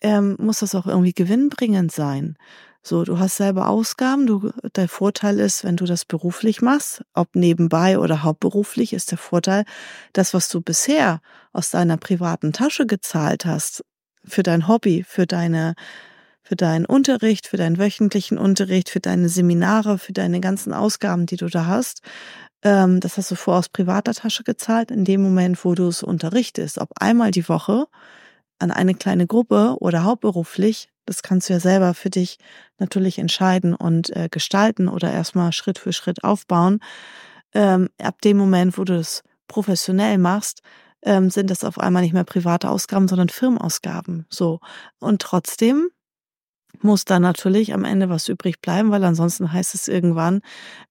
ähm, 0.00 0.36
muss 0.38 0.60
das 0.60 0.74
auch 0.74 0.86
irgendwie 0.86 1.12
gewinnbringend 1.12 1.92
sein. 1.92 2.36
So, 2.82 3.04
du 3.04 3.18
hast 3.18 3.36
selber 3.36 3.68
Ausgaben. 3.68 4.26
Du, 4.26 4.50
der 4.74 4.88
Vorteil 4.88 5.38
ist, 5.38 5.64
wenn 5.64 5.76
du 5.76 5.84
das 5.84 6.06
beruflich 6.06 6.62
machst, 6.62 7.02
ob 7.12 7.34
nebenbei 7.34 7.98
oder 7.98 8.22
hauptberuflich, 8.22 8.94
ist 8.94 9.10
der 9.10 9.18
Vorteil, 9.18 9.64
das, 10.14 10.32
was 10.32 10.48
du 10.48 10.62
bisher 10.62 11.20
aus 11.52 11.70
deiner 11.70 11.98
privaten 11.98 12.52
Tasche 12.52 12.86
gezahlt 12.86 13.44
hast, 13.44 13.84
für 14.24 14.42
dein 14.42 14.66
Hobby, 14.66 15.04
für 15.06 15.26
deine, 15.26 15.74
für 16.50 16.56
deinen 16.56 16.84
Unterricht, 16.84 17.46
für 17.46 17.58
deinen 17.58 17.78
wöchentlichen 17.78 18.36
Unterricht, 18.36 18.90
für 18.90 18.98
deine 18.98 19.28
Seminare, 19.28 19.98
für 19.98 20.12
deine 20.12 20.40
ganzen 20.40 20.74
Ausgaben, 20.74 21.26
die 21.26 21.36
du 21.36 21.46
da 21.46 21.66
hast, 21.66 22.02
ähm, 22.64 22.98
das 22.98 23.16
hast 23.16 23.30
du 23.30 23.36
vor 23.36 23.58
aus 23.58 23.68
privater 23.68 24.14
Tasche 24.14 24.42
gezahlt. 24.42 24.90
In 24.90 25.04
dem 25.04 25.22
Moment, 25.22 25.64
wo 25.64 25.76
du 25.76 25.86
es 25.86 26.02
unterrichtest, 26.02 26.78
ob 26.78 26.90
einmal 27.00 27.30
die 27.30 27.48
Woche 27.48 27.86
an 28.58 28.72
eine 28.72 28.94
kleine 28.94 29.28
Gruppe 29.28 29.76
oder 29.78 30.02
hauptberuflich, 30.02 30.90
das 31.06 31.22
kannst 31.22 31.48
du 31.48 31.52
ja 31.52 31.60
selber 31.60 31.94
für 31.94 32.10
dich 32.10 32.36
natürlich 32.78 33.20
entscheiden 33.20 33.72
und 33.72 34.10
äh, 34.16 34.28
gestalten 34.28 34.88
oder 34.88 35.12
erstmal 35.12 35.52
Schritt 35.52 35.78
für 35.78 35.92
Schritt 35.92 36.24
aufbauen. 36.24 36.80
Ähm, 37.54 37.90
ab 38.02 38.20
dem 38.22 38.36
Moment, 38.36 38.76
wo 38.76 38.82
du 38.82 38.98
es 38.98 39.22
professionell 39.46 40.18
machst, 40.18 40.62
ähm, 41.02 41.30
sind 41.30 41.48
das 41.48 41.62
auf 41.62 41.78
einmal 41.78 42.02
nicht 42.02 42.12
mehr 42.12 42.24
private 42.24 42.70
Ausgaben, 42.70 43.06
sondern 43.06 43.28
Firmenausgaben. 43.28 44.26
So. 44.30 44.58
Und 44.98 45.22
trotzdem 45.22 45.90
muss 46.80 47.04
da 47.04 47.20
natürlich 47.20 47.74
am 47.74 47.84
Ende 47.84 48.08
was 48.08 48.28
übrig 48.28 48.60
bleiben, 48.60 48.90
weil 48.90 49.04
ansonsten 49.04 49.52
heißt 49.52 49.74
es 49.74 49.88
irgendwann, 49.88 50.40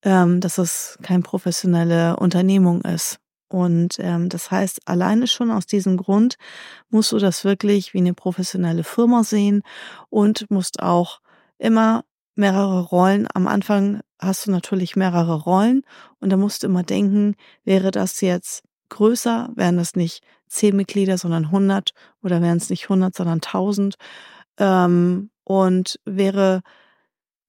ähm, 0.03 0.39
dass 0.39 0.57
es 0.57 0.97
keine 1.01 1.23
professionelle 1.23 2.17
Unternehmung 2.17 2.81
ist. 2.81 3.19
Und 3.49 3.97
ähm, 3.99 4.29
das 4.29 4.51
heißt, 4.51 4.81
alleine 4.85 5.25
schon 5.27 5.49
aus 5.49 5.65
diesem 5.65 5.97
Grund 5.97 6.35
musst 6.89 7.11
du 7.11 7.17
das 7.17 7.43
wirklich 7.43 7.93
wie 7.93 7.97
eine 7.97 8.13
professionelle 8.13 8.83
Firma 8.83 9.23
sehen 9.23 9.63
und 10.09 10.49
musst 10.51 10.81
auch 10.81 11.19
immer 11.57 12.03
mehrere 12.35 12.81
Rollen. 12.81 13.27
Am 13.33 13.47
Anfang 13.47 14.01
hast 14.19 14.45
du 14.45 14.51
natürlich 14.51 14.95
mehrere 14.95 15.41
Rollen 15.41 15.81
und 16.19 16.29
da 16.29 16.37
musst 16.37 16.61
du 16.61 16.67
immer 16.67 16.83
denken, 16.83 17.35
wäre 17.63 17.89
das 17.89 18.21
jetzt 18.21 18.63
größer, 18.89 19.49
wären 19.55 19.77
das 19.77 19.95
nicht 19.95 20.23
zehn 20.47 20.75
Mitglieder, 20.75 21.17
sondern 21.17 21.45
100 21.45 21.91
oder 22.23 22.41
wären 22.41 22.57
es 22.57 22.69
nicht 22.69 22.83
100, 22.83 23.15
sondern 23.15 23.41
1000. 23.41 23.95
Ähm, 24.59 25.31
und 25.43 25.99
wäre 26.05 26.61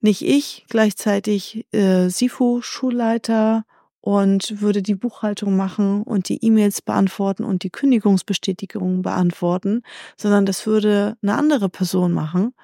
nicht 0.01 0.23
ich 0.23 0.65
gleichzeitig 0.69 1.67
äh, 1.73 2.09
SIFO-Schulleiter 2.09 3.65
und 4.01 4.63
würde 4.63 4.83
die 4.83 4.95
Buchhaltung 4.95 5.57
machen 5.57 6.03
und 6.03 6.29
die 6.29 6.43
E-Mails 6.43 6.81
beantworten 6.81 7.45
und 7.45 7.63
die 7.63 7.71
Kündigungsbestätigungen 7.71 9.03
beantworten, 9.03 9.83
sondern 10.17 10.47
das 10.47 10.67
würde 10.67 11.19
eine 11.23 11.37
andere 11.37 11.69
Person 11.69 12.13
machen. 12.13 12.55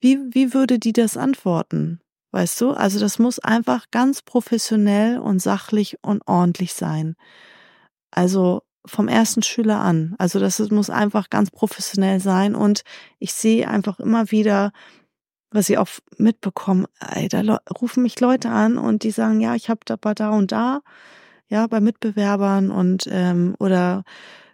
Wie, 0.00 0.18
wie 0.30 0.54
würde 0.54 0.78
die 0.78 0.92
das 0.92 1.16
antworten? 1.16 2.00
Weißt 2.30 2.60
du? 2.60 2.70
Also 2.70 2.98
das 3.00 3.18
muss 3.18 3.38
einfach 3.40 3.86
ganz 3.90 4.22
professionell 4.22 5.18
und 5.18 5.40
sachlich 5.42 5.98
und 6.02 6.22
ordentlich 6.26 6.72
sein. 6.74 7.16
Also 8.10 8.62
vom 8.84 9.08
ersten 9.08 9.42
Schüler 9.42 9.80
an. 9.80 10.14
Also 10.18 10.40
das 10.40 10.58
muss 10.70 10.90
einfach 10.90 11.30
ganz 11.30 11.50
professionell 11.50 12.20
sein 12.20 12.54
und 12.54 12.82
ich 13.18 13.32
sehe 13.32 13.68
einfach 13.68 14.00
immer 14.00 14.30
wieder, 14.30 14.72
was 15.50 15.68
ich 15.68 15.78
auch 15.78 15.88
mitbekomme, 16.16 16.88
ey, 17.14 17.28
da 17.28 17.60
rufen 17.80 18.02
mich 18.02 18.18
Leute 18.20 18.48
an 18.48 18.78
und 18.78 19.02
die 19.02 19.10
sagen, 19.10 19.40
ja, 19.40 19.54
ich 19.54 19.68
habe 19.68 19.80
da 19.84 19.96
da 19.96 20.30
und 20.30 20.50
da, 20.50 20.80
ja, 21.48 21.66
bei 21.66 21.80
Mitbewerbern 21.80 22.70
und 22.70 23.06
ähm, 23.10 23.54
oder 23.58 24.04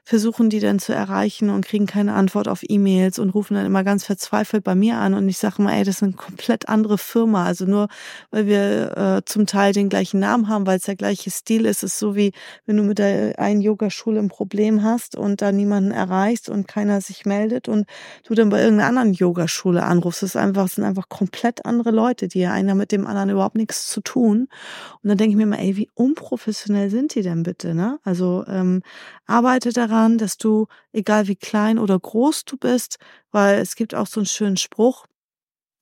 versuchen 0.09 0.49
die 0.49 0.59
dann 0.59 0.79
zu 0.79 0.95
erreichen 0.95 1.51
und 1.51 1.67
kriegen 1.67 1.85
keine 1.85 2.15
Antwort 2.15 2.49
auf 2.49 2.63
E-Mails 2.67 3.19
und 3.19 3.29
rufen 3.29 3.53
dann 3.53 3.67
immer 3.67 3.85
ganz 3.85 4.07
verzweifelt 4.07 4.65
bei 4.65 4.75
mir 4.75 4.97
an 4.97 5.13
und 5.13 5.29
ich 5.29 5.37
sage 5.37 5.61
mal, 5.61 5.75
ey, 5.75 5.85
das 5.85 5.97
ist 5.97 6.03
eine 6.03 6.15
komplett 6.15 6.67
andere 6.67 6.97
Firma. 6.97 7.45
Also 7.45 7.67
nur 7.67 7.89
weil 8.31 8.47
wir 8.47 8.97
äh, 8.97 9.23
zum 9.27 9.45
Teil 9.45 9.75
den 9.75 9.91
gleichen 9.91 10.19
Namen 10.19 10.49
haben, 10.49 10.67
weil 10.67 10.79
es 10.79 10.85
der 10.85 10.97
gleiche 10.97 11.31
Stil 11.31 11.67
ist, 11.67 11.83
ist 11.83 11.99
so 11.99 12.17
wie 12.17 12.33
wenn 12.65 12.79
du 12.79 12.85
mit 12.85 12.99
der 12.99 13.39
einen 13.39 13.61
Yogaschule 13.61 14.19
ein 14.19 14.29
Problem 14.29 14.83
hast 14.83 15.15
und 15.15 15.43
da 15.43 15.53
niemanden 15.53 15.91
erreichst 15.91 16.49
und 16.49 16.67
keiner 16.67 17.03
sich 17.03 17.27
meldet 17.27 17.69
und 17.69 17.87
du 18.27 18.33
dann 18.33 18.49
bei 18.49 18.63
irgendeiner 18.63 18.89
anderen 18.89 19.13
Yogaschule 19.13 19.83
anrufst. 19.83 20.23
Das 20.23 20.31
ist 20.31 20.37
einfach, 20.37 20.69
sind 20.69 20.85
einfach 20.85 21.11
komplett 21.11 21.67
andere 21.67 21.91
Leute, 21.91 22.29
die 22.29 22.41
ja 22.41 22.53
einer 22.53 22.75
mit 22.75 22.93
dem 22.93 23.07
anderen 23.07 23.29
überhaupt 23.29 23.57
nichts 23.57 23.89
zu 23.89 24.01
tun. 24.01 24.49
Und 25.03 25.09
dann 25.11 25.19
denke 25.19 25.33
ich 25.33 25.37
mir 25.37 25.45
mal, 25.45 25.59
ey, 25.59 25.77
wie 25.77 25.91
unprofessionell 25.93 26.89
sind 26.89 27.15
die 27.15 27.21
denn 27.21 27.43
bitte, 27.43 27.75
ne? 27.75 27.99
Also 28.05 28.47
ähm, 28.49 28.81
arbeite 29.27 29.71
daran 29.75 29.98
daran, 29.99 30.19
dass 30.19 30.39
du, 30.39 30.67
egal 30.93 31.29
wie 31.29 31.37
klein 31.37 31.79
oder 31.79 31.99
groß 31.99 32.45
du 32.45 32.57
bist, 32.57 32.99
weil 33.31 33.59
es 33.61 33.77
gibt 33.77 33.95
auch 33.95 34.07
so 34.07 34.21
einen 34.21 34.27
schönen 34.27 34.57
Spruch, 34.57 35.07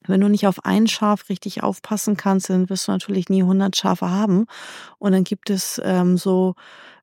wenn 0.09 0.21
du 0.21 0.29
nicht 0.29 0.47
auf 0.47 0.65
ein 0.65 0.87
Schaf 0.87 1.29
richtig 1.29 1.65
aufpassen 1.65 2.17
kannst, 2.17 2.49
dann 2.49 2.71
wirst 2.71 2.87
du 2.87 2.93
natürlich 2.93 3.29
nie 3.29 3.43
100 3.43 3.77
Schafe 3.77 4.09
haben. 4.09 4.47
Und 4.99 5.13
dann 5.13 5.25
gibt 5.25 5.51
es 5.51 5.81
ähm, 5.85 6.17
so 6.17 6.55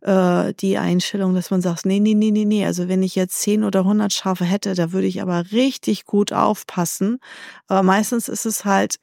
äh, 0.02 0.54
die 0.54 0.78
Einstellung, 0.78 1.36
dass 1.36 1.52
man 1.52 1.62
sagt, 1.62 1.86
nee, 1.86 2.00
nee, 2.00 2.14
nee, 2.14 2.32
nee, 2.32 2.46
nee. 2.46 2.66
Also 2.66 2.88
wenn 2.88 3.04
ich 3.04 3.16
jetzt 3.16 3.42
10 3.42 3.66
oder 3.66 3.82
100 3.82 4.14
Schafe 4.14 4.46
hätte, 4.46 4.74
da 4.74 4.94
würde 4.94 5.08
ich 5.08 5.22
aber 5.22 5.52
richtig 5.52 6.06
gut 6.06 6.32
aufpassen. 6.32 7.20
Aber 7.68 7.84
meistens 7.84 8.30
ist 8.30 8.46
es 8.46 8.64
halt 8.64 8.96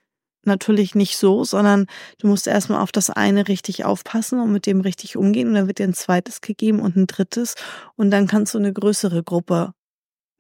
natürlich 0.44 0.94
nicht 0.94 1.16
so, 1.16 1.44
sondern 1.44 1.87
du 2.18 2.26
musst 2.26 2.47
erstmal 2.47 2.80
auf 2.80 2.92
das 2.92 3.11
eine 3.11 3.49
richtig 3.49 3.85
aufpassen 3.85 4.40
und 4.40 4.52
mit 4.52 4.66
dem 4.66 4.80
richtig 4.80 5.16
umgehen. 5.16 5.49
Und 5.49 5.54
dann 5.54 5.66
wird 5.66 5.78
dir 5.78 5.85
ein 5.85 5.94
zweites 5.94 6.40
gegeben 6.40 6.80
und 6.80 6.97
ein 6.97 7.06
drittes. 7.06 7.54
Und 7.97 8.11
dann 8.11 8.26
kannst 8.26 8.54
du 8.54 8.59
eine 8.59 8.73
größere 8.73 9.23
Gruppe 9.23 9.73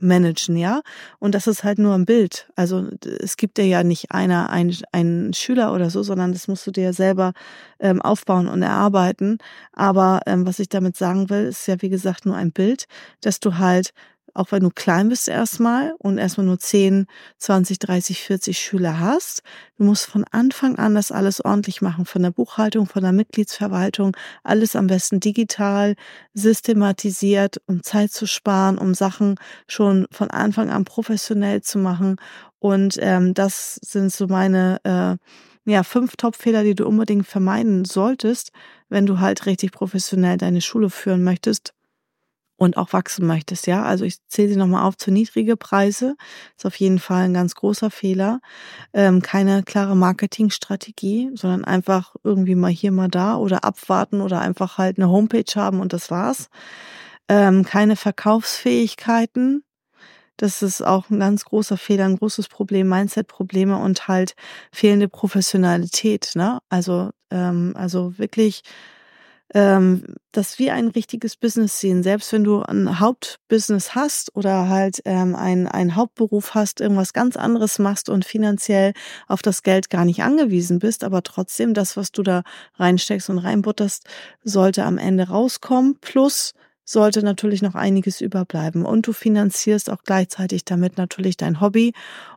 managen, 0.02 0.56
ja. 0.56 0.80
Und 1.18 1.34
das 1.34 1.46
ist 1.46 1.64
halt 1.64 1.78
nur 1.78 1.94
ein 1.94 2.04
Bild. 2.04 2.48
Also 2.56 2.88
es 3.20 3.36
gibt 3.36 3.58
dir 3.58 3.66
ja 3.66 3.82
nicht 3.82 4.10
einer, 4.10 4.50
ein, 4.50 4.74
einen 4.92 5.32
Schüler 5.32 5.72
oder 5.74 5.90
so, 5.90 6.02
sondern 6.02 6.32
das 6.32 6.48
musst 6.48 6.66
du 6.66 6.70
dir 6.70 6.92
selber 6.92 7.32
ähm, 7.78 8.02
aufbauen 8.02 8.48
und 8.48 8.62
erarbeiten. 8.62 9.38
Aber 9.72 10.20
ähm, 10.26 10.46
was 10.46 10.58
ich 10.58 10.68
damit 10.68 10.96
sagen 10.96 11.30
will, 11.30 11.46
ist 11.46 11.66
ja 11.68 11.80
wie 11.80 11.90
gesagt 11.90 12.26
nur 12.26 12.36
ein 12.36 12.52
Bild, 12.52 12.86
dass 13.20 13.40
du 13.40 13.58
halt 13.58 13.90
auch 14.34 14.52
wenn 14.52 14.62
du 14.62 14.70
klein 14.70 15.08
bist 15.08 15.28
erstmal 15.28 15.94
und 15.98 16.18
erstmal 16.18 16.46
nur 16.46 16.58
10, 16.58 17.06
20, 17.38 17.78
30, 17.78 18.22
40 18.22 18.58
Schüler 18.58 19.00
hast. 19.00 19.42
Du 19.78 19.84
musst 19.84 20.06
von 20.06 20.24
Anfang 20.30 20.76
an 20.76 20.94
das 20.94 21.12
alles 21.12 21.44
ordentlich 21.44 21.82
machen, 21.82 22.04
von 22.04 22.22
der 22.22 22.30
Buchhaltung, 22.30 22.86
von 22.86 23.02
der 23.02 23.12
Mitgliedsverwaltung, 23.12 24.16
alles 24.44 24.76
am 24.76 24.86
besten 24.86 25.20
digital, 25.20 25.94
systematisiert, 26.34 27.60
um 27.66 27.82
Zeit 27.82 28.12
zu 28.12 28.26
sparen, 28.26 28.78
um 28.78 28.94
Sachen 28.94 29.36
schon 29.66 30.06
von 30.10 30.30
Anfang 30.30 30.70
an 30.70 30.84
professionell 30.84 31.62
zu 31.62 31.78
machen. 31.78 32.16
Und 32.58 32.98
ähm, 33.00 33.34
das 33.34 33.76
sind 33.82 34.12
so 34.12 34.26
meine 34.26 34.80
äh, 34.84 35.70
ja, 35.70 35.82
fünf 35.82 36.16
Top-Fehler, 36.16 36.62
die 36.64 36.74
du 36.74 36.86
unbedingt 36.86 37.26
vermeiden 37.26 37.84
solltest, 37.84 38.52
wenn 38.88 39.06
du 39.06 39.20
halt 39.20 39.46
richtig 39.46 39.72
professionell 39.72 40.36
deine 40.36 40.60
Schule 40.60 40.90
führen 40.90 41.22
möchtest 41.22 41.74
und 42.60 42.76
auch 42.76 42.92
wachsen 42.92 43.26
möchtest, 43.26 43.66
ja. 43.66 43.84
Also 43.84 44.04
ich 44.04 44.18
zähle 44.28 44.50
sie 44.50 44.56
nochmal 44.56 44.84
auf 44.86 44.98
zu 44.98 45.10
niedrige 45.10 45.56
Preise. 45.56 46.14
Ist 46.58 46.66
auf 46.66 46.76
jeden 46.76 46.98
Fall 46.98 47.22
ein 47.22 47.32
ganz 47.32 47.54
großer 47.54 47.90
Fehler. 47.90 48.40
Ähm, 48.92 49.22
keine 49.22 49.62
klare 49.62 49.96
Marketingstrategie, 49.96 51.30
sondern 51.34 51.64
einfach 51.64 52.14
irgendwie 52.22 52.54
mal 52.56 52.70
hier, 52.70 52.92
mal 52.92 53.08
da 53.08 53.36
oder 53.36 53.64
abwarten 53.64 54.20
oder 54.20 54.42
einfach 54.42 54.76
halt 54.76 54.98
eine 54.98 55.08
Homepage 55.08 55.50
haben 55.56 55.80
und 55.80 55.94
das 55.94 56.10
war's. 56.10 56.48
Ähm, 57.30 57.64
keine 57.64 57.96
Verkaufsfähigkeiten. 57.96 59.64
Das 60.36 60.60
ist 60.60 60.82
auch 60.82 61.08
ein 61.08 61.20
ganz 61.20 61.46
großer 61.46 61.78
Fehler, 61.78 62.04
ein 62.04 62.18
großes 62.18 62.48
Problem, 62.48 62.88
Mindset-Probleme 62.90 63.78
und 63.78 64.06
halt 64.06 64.34
fehlende 64.70 65.08
Professionalität. 65.08 66.32
Ne? 66.34 66.58
Also, 66.68 67.10
ähm, 67.30 67.72
also 67.74 68.18
wirklich 68.18 68.62
ähm, 69.54 70.04
das 70.32 70.58
wie 70.58 70.70
ein 70.70 70.88
richtiges 70.88 71.36
Business 71.36 71.80
sehen. 71.80 72.02
Selbst 72.02 72.32
wenn 72.32 72.44
du 72.44 72.62
ein 72.62 73.00
Hauptbusiness 73.00 73.94
hast 73.94 74.34
oder 74.36 74.68
halt 74.68 75.00
ähm, 75.04 75.34
ein, 75.34 75.66
ein 75.66 75.96
Hauptberuf 75.96 76.54
hast, 76.54 76.80
irgendwas 76.80 77.12
ganz 77.12 77.36
anderes 77.36 77.78
machst 77.78 78.08
und 78.08 78.24
finanziell 78.24 78.92
auf 79.26 79.42
das 79.42 79.62
Geld 79.62 79.90
gar 79.90 80.04
nicht 80.04 80.22
angewiesen 80.22 80.78
bist, 80.78 81.02
aber 81.02 81.22
trotzdem 81.22 81.74
das, 81.74 81.96
was 81.96 82.12
du 82.12 82.22
da 82.22 82.42
reinsteckst 82.76 83.28
und 83.30 83.38
reinbutterst, 83.38 84.06
sollte 84.44 84.84
am 84.84 84.98
Ende 84.98 85.28
rauskommen. 85.28 85.98
Plus 86.00 86.52
sollte 86.84 87.22
natürlich 87.22 87.62
noch 87.62 87.74
einiges 87.74 88.20
überbleiben. 88.20 88.84
Und 88.84 89.06
du 89.06 89.12
finanzierst 89.12 89.90
auch 89.90 90.02
gleichzeitig 90.04 90.64
damit 90.64 90.96
natürlich 90.96 91.36
dein 91.36 91.60
Hobby 91.60 91.92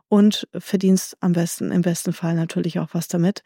und 0.08 0.48
verdienst 0.56 1.16
am 1.20 1.32
besten, 1.32 1.72
im 1.72 1.82
besten 1.82 2.12
Fall 2.12 2.34
natürlich 2.34 2.78
auch 2.78 2.88
was 2.92 3.08
damit, 3.08 3.42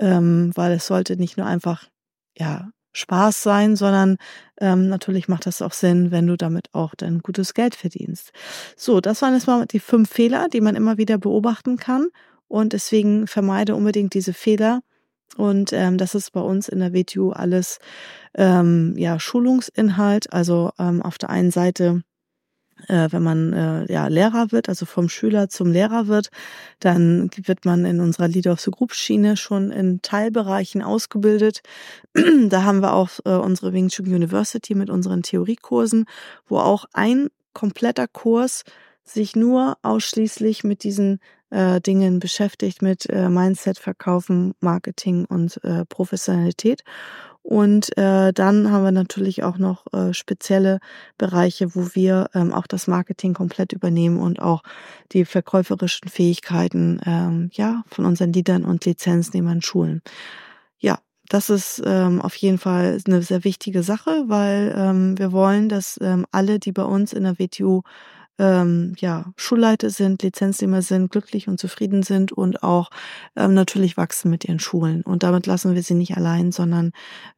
ähm, 0.00 0.50
weil 0.54 0.72
es 0.72 0.86
sollte 0.86 1.16
nicht 1.16 1.36
nur 1.36 1.46
einfach 1.46 1.88
ja, 2.36 2.70
Spaß 2.98 3.42
sein, 3.42 3.76
sondern 3.76 4.16
ähm, 4.60 4.88
natürlich 4.88 5.28
macht 5.28 5.46
das 5.46 5.62
auch 5.62 5.72
Sinn, 5.72 6.10
wenn 6.10 6.26
du 6.26 6.36
damit 6.36 6.68
auch 6.72 6.94
dein 6.94 7.20
gutes 7.20 7.54
Geld 7.54 7.74
verdienst. 7.74 8.32
So, 8.76 9.00
das 9.00 9.22
waren 9.22 9.34
jetzt 9.34 9.46
mal 9.46 9.66
die 9.66 9.80
fünf 9.80 10.10
Fehler, 10.10 10.48
die 10.52 10.60
man 10.60 10.76
immer 10.76 10.98
wieder 10.98 11.18
beobachten 11.18 11.76
kann. 11.76 12.08
Und 12.48 12.72
deswegen 12.72 13.26
vermeide 13.26 13.74
unbedingt 13.74 14.14
diese 14.14 14.32
Fehler. 14.32 14.80
Und 15.36 15.72
ähm, 15.72 15.98
das 15.98 16.14
ist 16.14 16.32
bei 16.32 16.40
uns 16.40 16.68
in 16.68 16.80
der 16.80 16.94
WTU 16.94 17.30
alles 17.30 17.78
ähm, 18.34 18.94
ja 18.96 19.20
Schulungsinhalt. 19.20 20.32
Also 20.32 20.70
ähm, 20.78 21.02
auf 21.02 21.18
der 21.18 21.30
einen 21.30 21.50
Seite 21.50 22.02
äh, 22.86 23.08
wenn 23.10 23.22
man 23.22 23.52
äh, 23.52 23.92
ja 23.92 24.06
Lehrer 24.06 24.52
wird, 24.52 24.68
also 24.68 24.86
vom 24.86 25.08
Schüler 25.08 25.48
zum 25.48 25.72
Lehrer 25.72 26.06
wird, 26.06 26.28
dann 26.80 27.30
wird 27.36 27.64
man 27.64 27.84
in 27.84 28.00
unserer 28.00 28.28
Leader 28.28 28.52
of 28.52 28.60
the 28.60 28.70
Group 28.70 28.94
Schiene 28.94 29.36
schon 29.36 29.70
in 29.70 30.00
Teilbereichen 30.02 30.82
ausgebildet. 30.82 31.62
da 32.48 32.62
haben 32.62 32.80
wir 32.80 32.94
auch 32.94 33.10
äh, 33.24 33.30
unsere 33.30 33.72
Wing 33.72 33.88
Chun 33.88 34.06
University 34.06 34.74
mit 34.74 34.90
unseren 34.90 35.22
Theoriekursen, 35.22 36.04
wo 36.46 36.58
auch 36.58 36.84
ein 36.92 37.28
kompletter 37.52 38.06
Kurs 38.06 38.64
sich 39.04 39.34
nur 39.34 39.76
ausschließlich 39.82 40.64
mit 40.64 40.84
diesen 40.84 41.20
äh, 41.50 41.80
Dingen 41.80 42.18
beschäftigt, 42.20 42.82
mit 42.82 43.08
äh, 43.08 43.28
Mindset, 43.28 43.78
Verkaufen, 43.78 44.54
Marketing 44.60 45.24
und 45.24 45.62
äh, 45.64 45.84
Professionalität. 45.86 46.82
Und 47.48 47.96
äh, 47.96 48.30
dann 48.34 48.70
haben 48.70 48.84
wir 48.84 48.92
natürlich 48.92 49.42
auch 49.42 49.56
noch 49.56 49.86
äh, 49.94 50.12
spezielle 50.12 50.80
Bereiche, 51.16 51.74
wo 51.74 51.94
wir 51.94 52.28
ähm, 52.34 52.52
auch 52.52 52.66
das 52.66 52.88
Marketing 52.88 53.32
komplett 53.32 53.72
übernehmen 53.72 54.18
und 54.18 54.38
auch 54.42 54.62
die 55.12 55.24
verkäuferischen 55.24 56.10
Fähigkeiten 56.10 57.00
ähm, 57.06 57.48
ja 57.54 57.84
von 57.88 58.04
unseren 58.04 58.34
Leadern 58.34 58.66
und 58.66 58.84
Lizenznehmern 58.84 59.62
schulen. 59.62 60.02
Ja, 60.78 60.98
das 61.30 61.48
ist 61.48 61.82
ähm, 61.86 62.20
auf 62.20 62.34
jeden 62.34 62.58
Fall 62.58 62.98
eine 63.06 63.22
sehr 63.22 63.44
wichtige 63.44 63.82
Sache, 63.82 64.24
weil 64.26 64.74
ähm, 64.76 65.18
wir 65.18 65.32
wollen, 65.32 65.70
dass 65.70 65.98
ähm, 66.02 66.26
alle, 66.30 66.58
die 66.58 66.72
bei 66.72 66.84
uns 66.84 67.14
in 67.14 67.24
der 67.24 67.38
WTU 67.38 67.80
ähm, 68.38 68.94
ja, 68.98 69.32
Schulleiter 69.36 69.90
sind, 69.90 70.22
Lizenznehmer 70.22 70.82
sind, 70.82 71.10
glücklich 71.10 71.48
und 71.48 71.58
zufrieden 71.58 72.02
sind 72.02 72.32
und 72.32 72.62
auch 72.62 72.90
ähm, 73.36 73.54
natürlich 73.54 73.96
wachsen 73.96 74.30
mit 74.30 74.44
ihren 74.44 74.60
Schulen. 74.60 75.02
Und 75.02 75.22
damit 75.22 75.46
lassen 75.46 75.74
wir 75.74 75.82
sie 75.82 75.94
nicht 75.94 76.16
allein, 76.16 76.52
sondern 76.52 76.92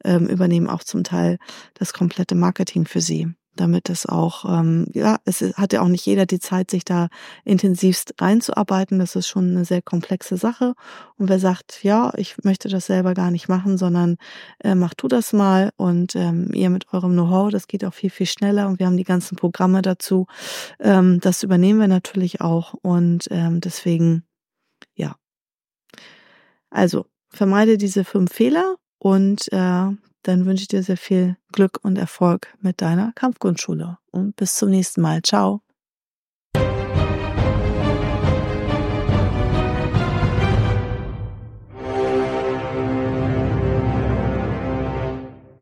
ähm, 0.05 0.27
übernehmen 0.27 0.69
auch 0.69 0.85
zum 0.85 1.05
Teil 1.05 1.39
das 1.75 1.93
komplette 1.93 2.35
Marketing 2.35 2.85
für 2.87 3.01
sie 3.01 3.35
damit 3.57 3.91
es 3.91 4.07
auch, 4.07 4.45
ähm, 4.45 4.87
ja, 4.93 5.19
es 5.25 5.41
hat 5.41 5.73
ja 5.73 5.83
auch 5.83 5.89
nicht 5.89 6.07
jeder 6.07 6.27
die 6.27 6.39
Zeit, 6.39 6.71
sich 6.71 6.85
da 6.85 7.09
intensivst 7.45 8.15
reinzuarbeiten. 8.21 8.99
Das 8.99 9.17
ist 9.17 9.29
schon 9.29 9.51
eine 9.51 9.65
sehr 9.65 9.83
komplexe 9.83 10.37
Sache. 10.37 10.75
Und 11.17 11.29
wer 11.29 11.39
sagt, 11.39 11.83
ja, 11.83 12.13
ich 12.17 12.37
möchte 12.45 12.69
das 12.69 12.87
selber 12.87 13.15
gar 13.15 13.31
nicht 13.31 13.49
machen, 13.49 13.77
sondern 13.77 14.17
äh, 14.63 14.75
mach 14.75 14.95
du 14.95 15.09
das 15.09 15.33
mal 15.33 15.71
und 15.77 16.15
ähm, 16.17 16.51
ihr 16.53 16.71
mit 16.71 16.93
eurem 16.93 17.13
Know-how, 17.13 17.51
das 17.51 17.67
geht 17.67 17.85
auch 17.85 17.95
viel, 17.95 18.11
viel 18.11 18.27
schneller 18.27 18.69
und 18.69 18.79
wir 18.79 18.87
haben 18.87 18.97
die 18.97 19.05
ganzen 19.05 19.37
Programme 19.37 19.83
dazu. 19.83 20.27
Ähm, 20.79 21.21
das 21.21 21.43
übernehmen 21.43 21.81
wir 21.81 21.89
natürlich 21.89 22.41
auch 22.41 22.75
und 22.75 23.27
ähm, 23.31 23.61
deswegen, 23.61 24.25
ja. 24.95 25.17
Also, 26.71 27.07
vermeide 27.29 27.79
diese 27.79 28.05
fünf 28.05 28.33
Fehler 28.33 28.77
und 28.99 29.53
äh, 29.53 29.91
dann 30.23 30.47
wünsche 30.47 30.63
ich 30.63 30.69
dir 30.69 30.83
sehr 30.83 30.97
viel 30.97 31.37
Glück 31.53 31.79
und 31.83 31.97
Erfolg 31.97 32.55
mit 32.61 32.81
deiner 32.83 33.13
Kampfgrundschule 33.15 33.99
und 34.11 34.37
bis 34.37 34.57
zum 34.57 34.71
nächsten 34.71 35.01
Mal. 35.01 35.23
Ciao. 35.23 35.63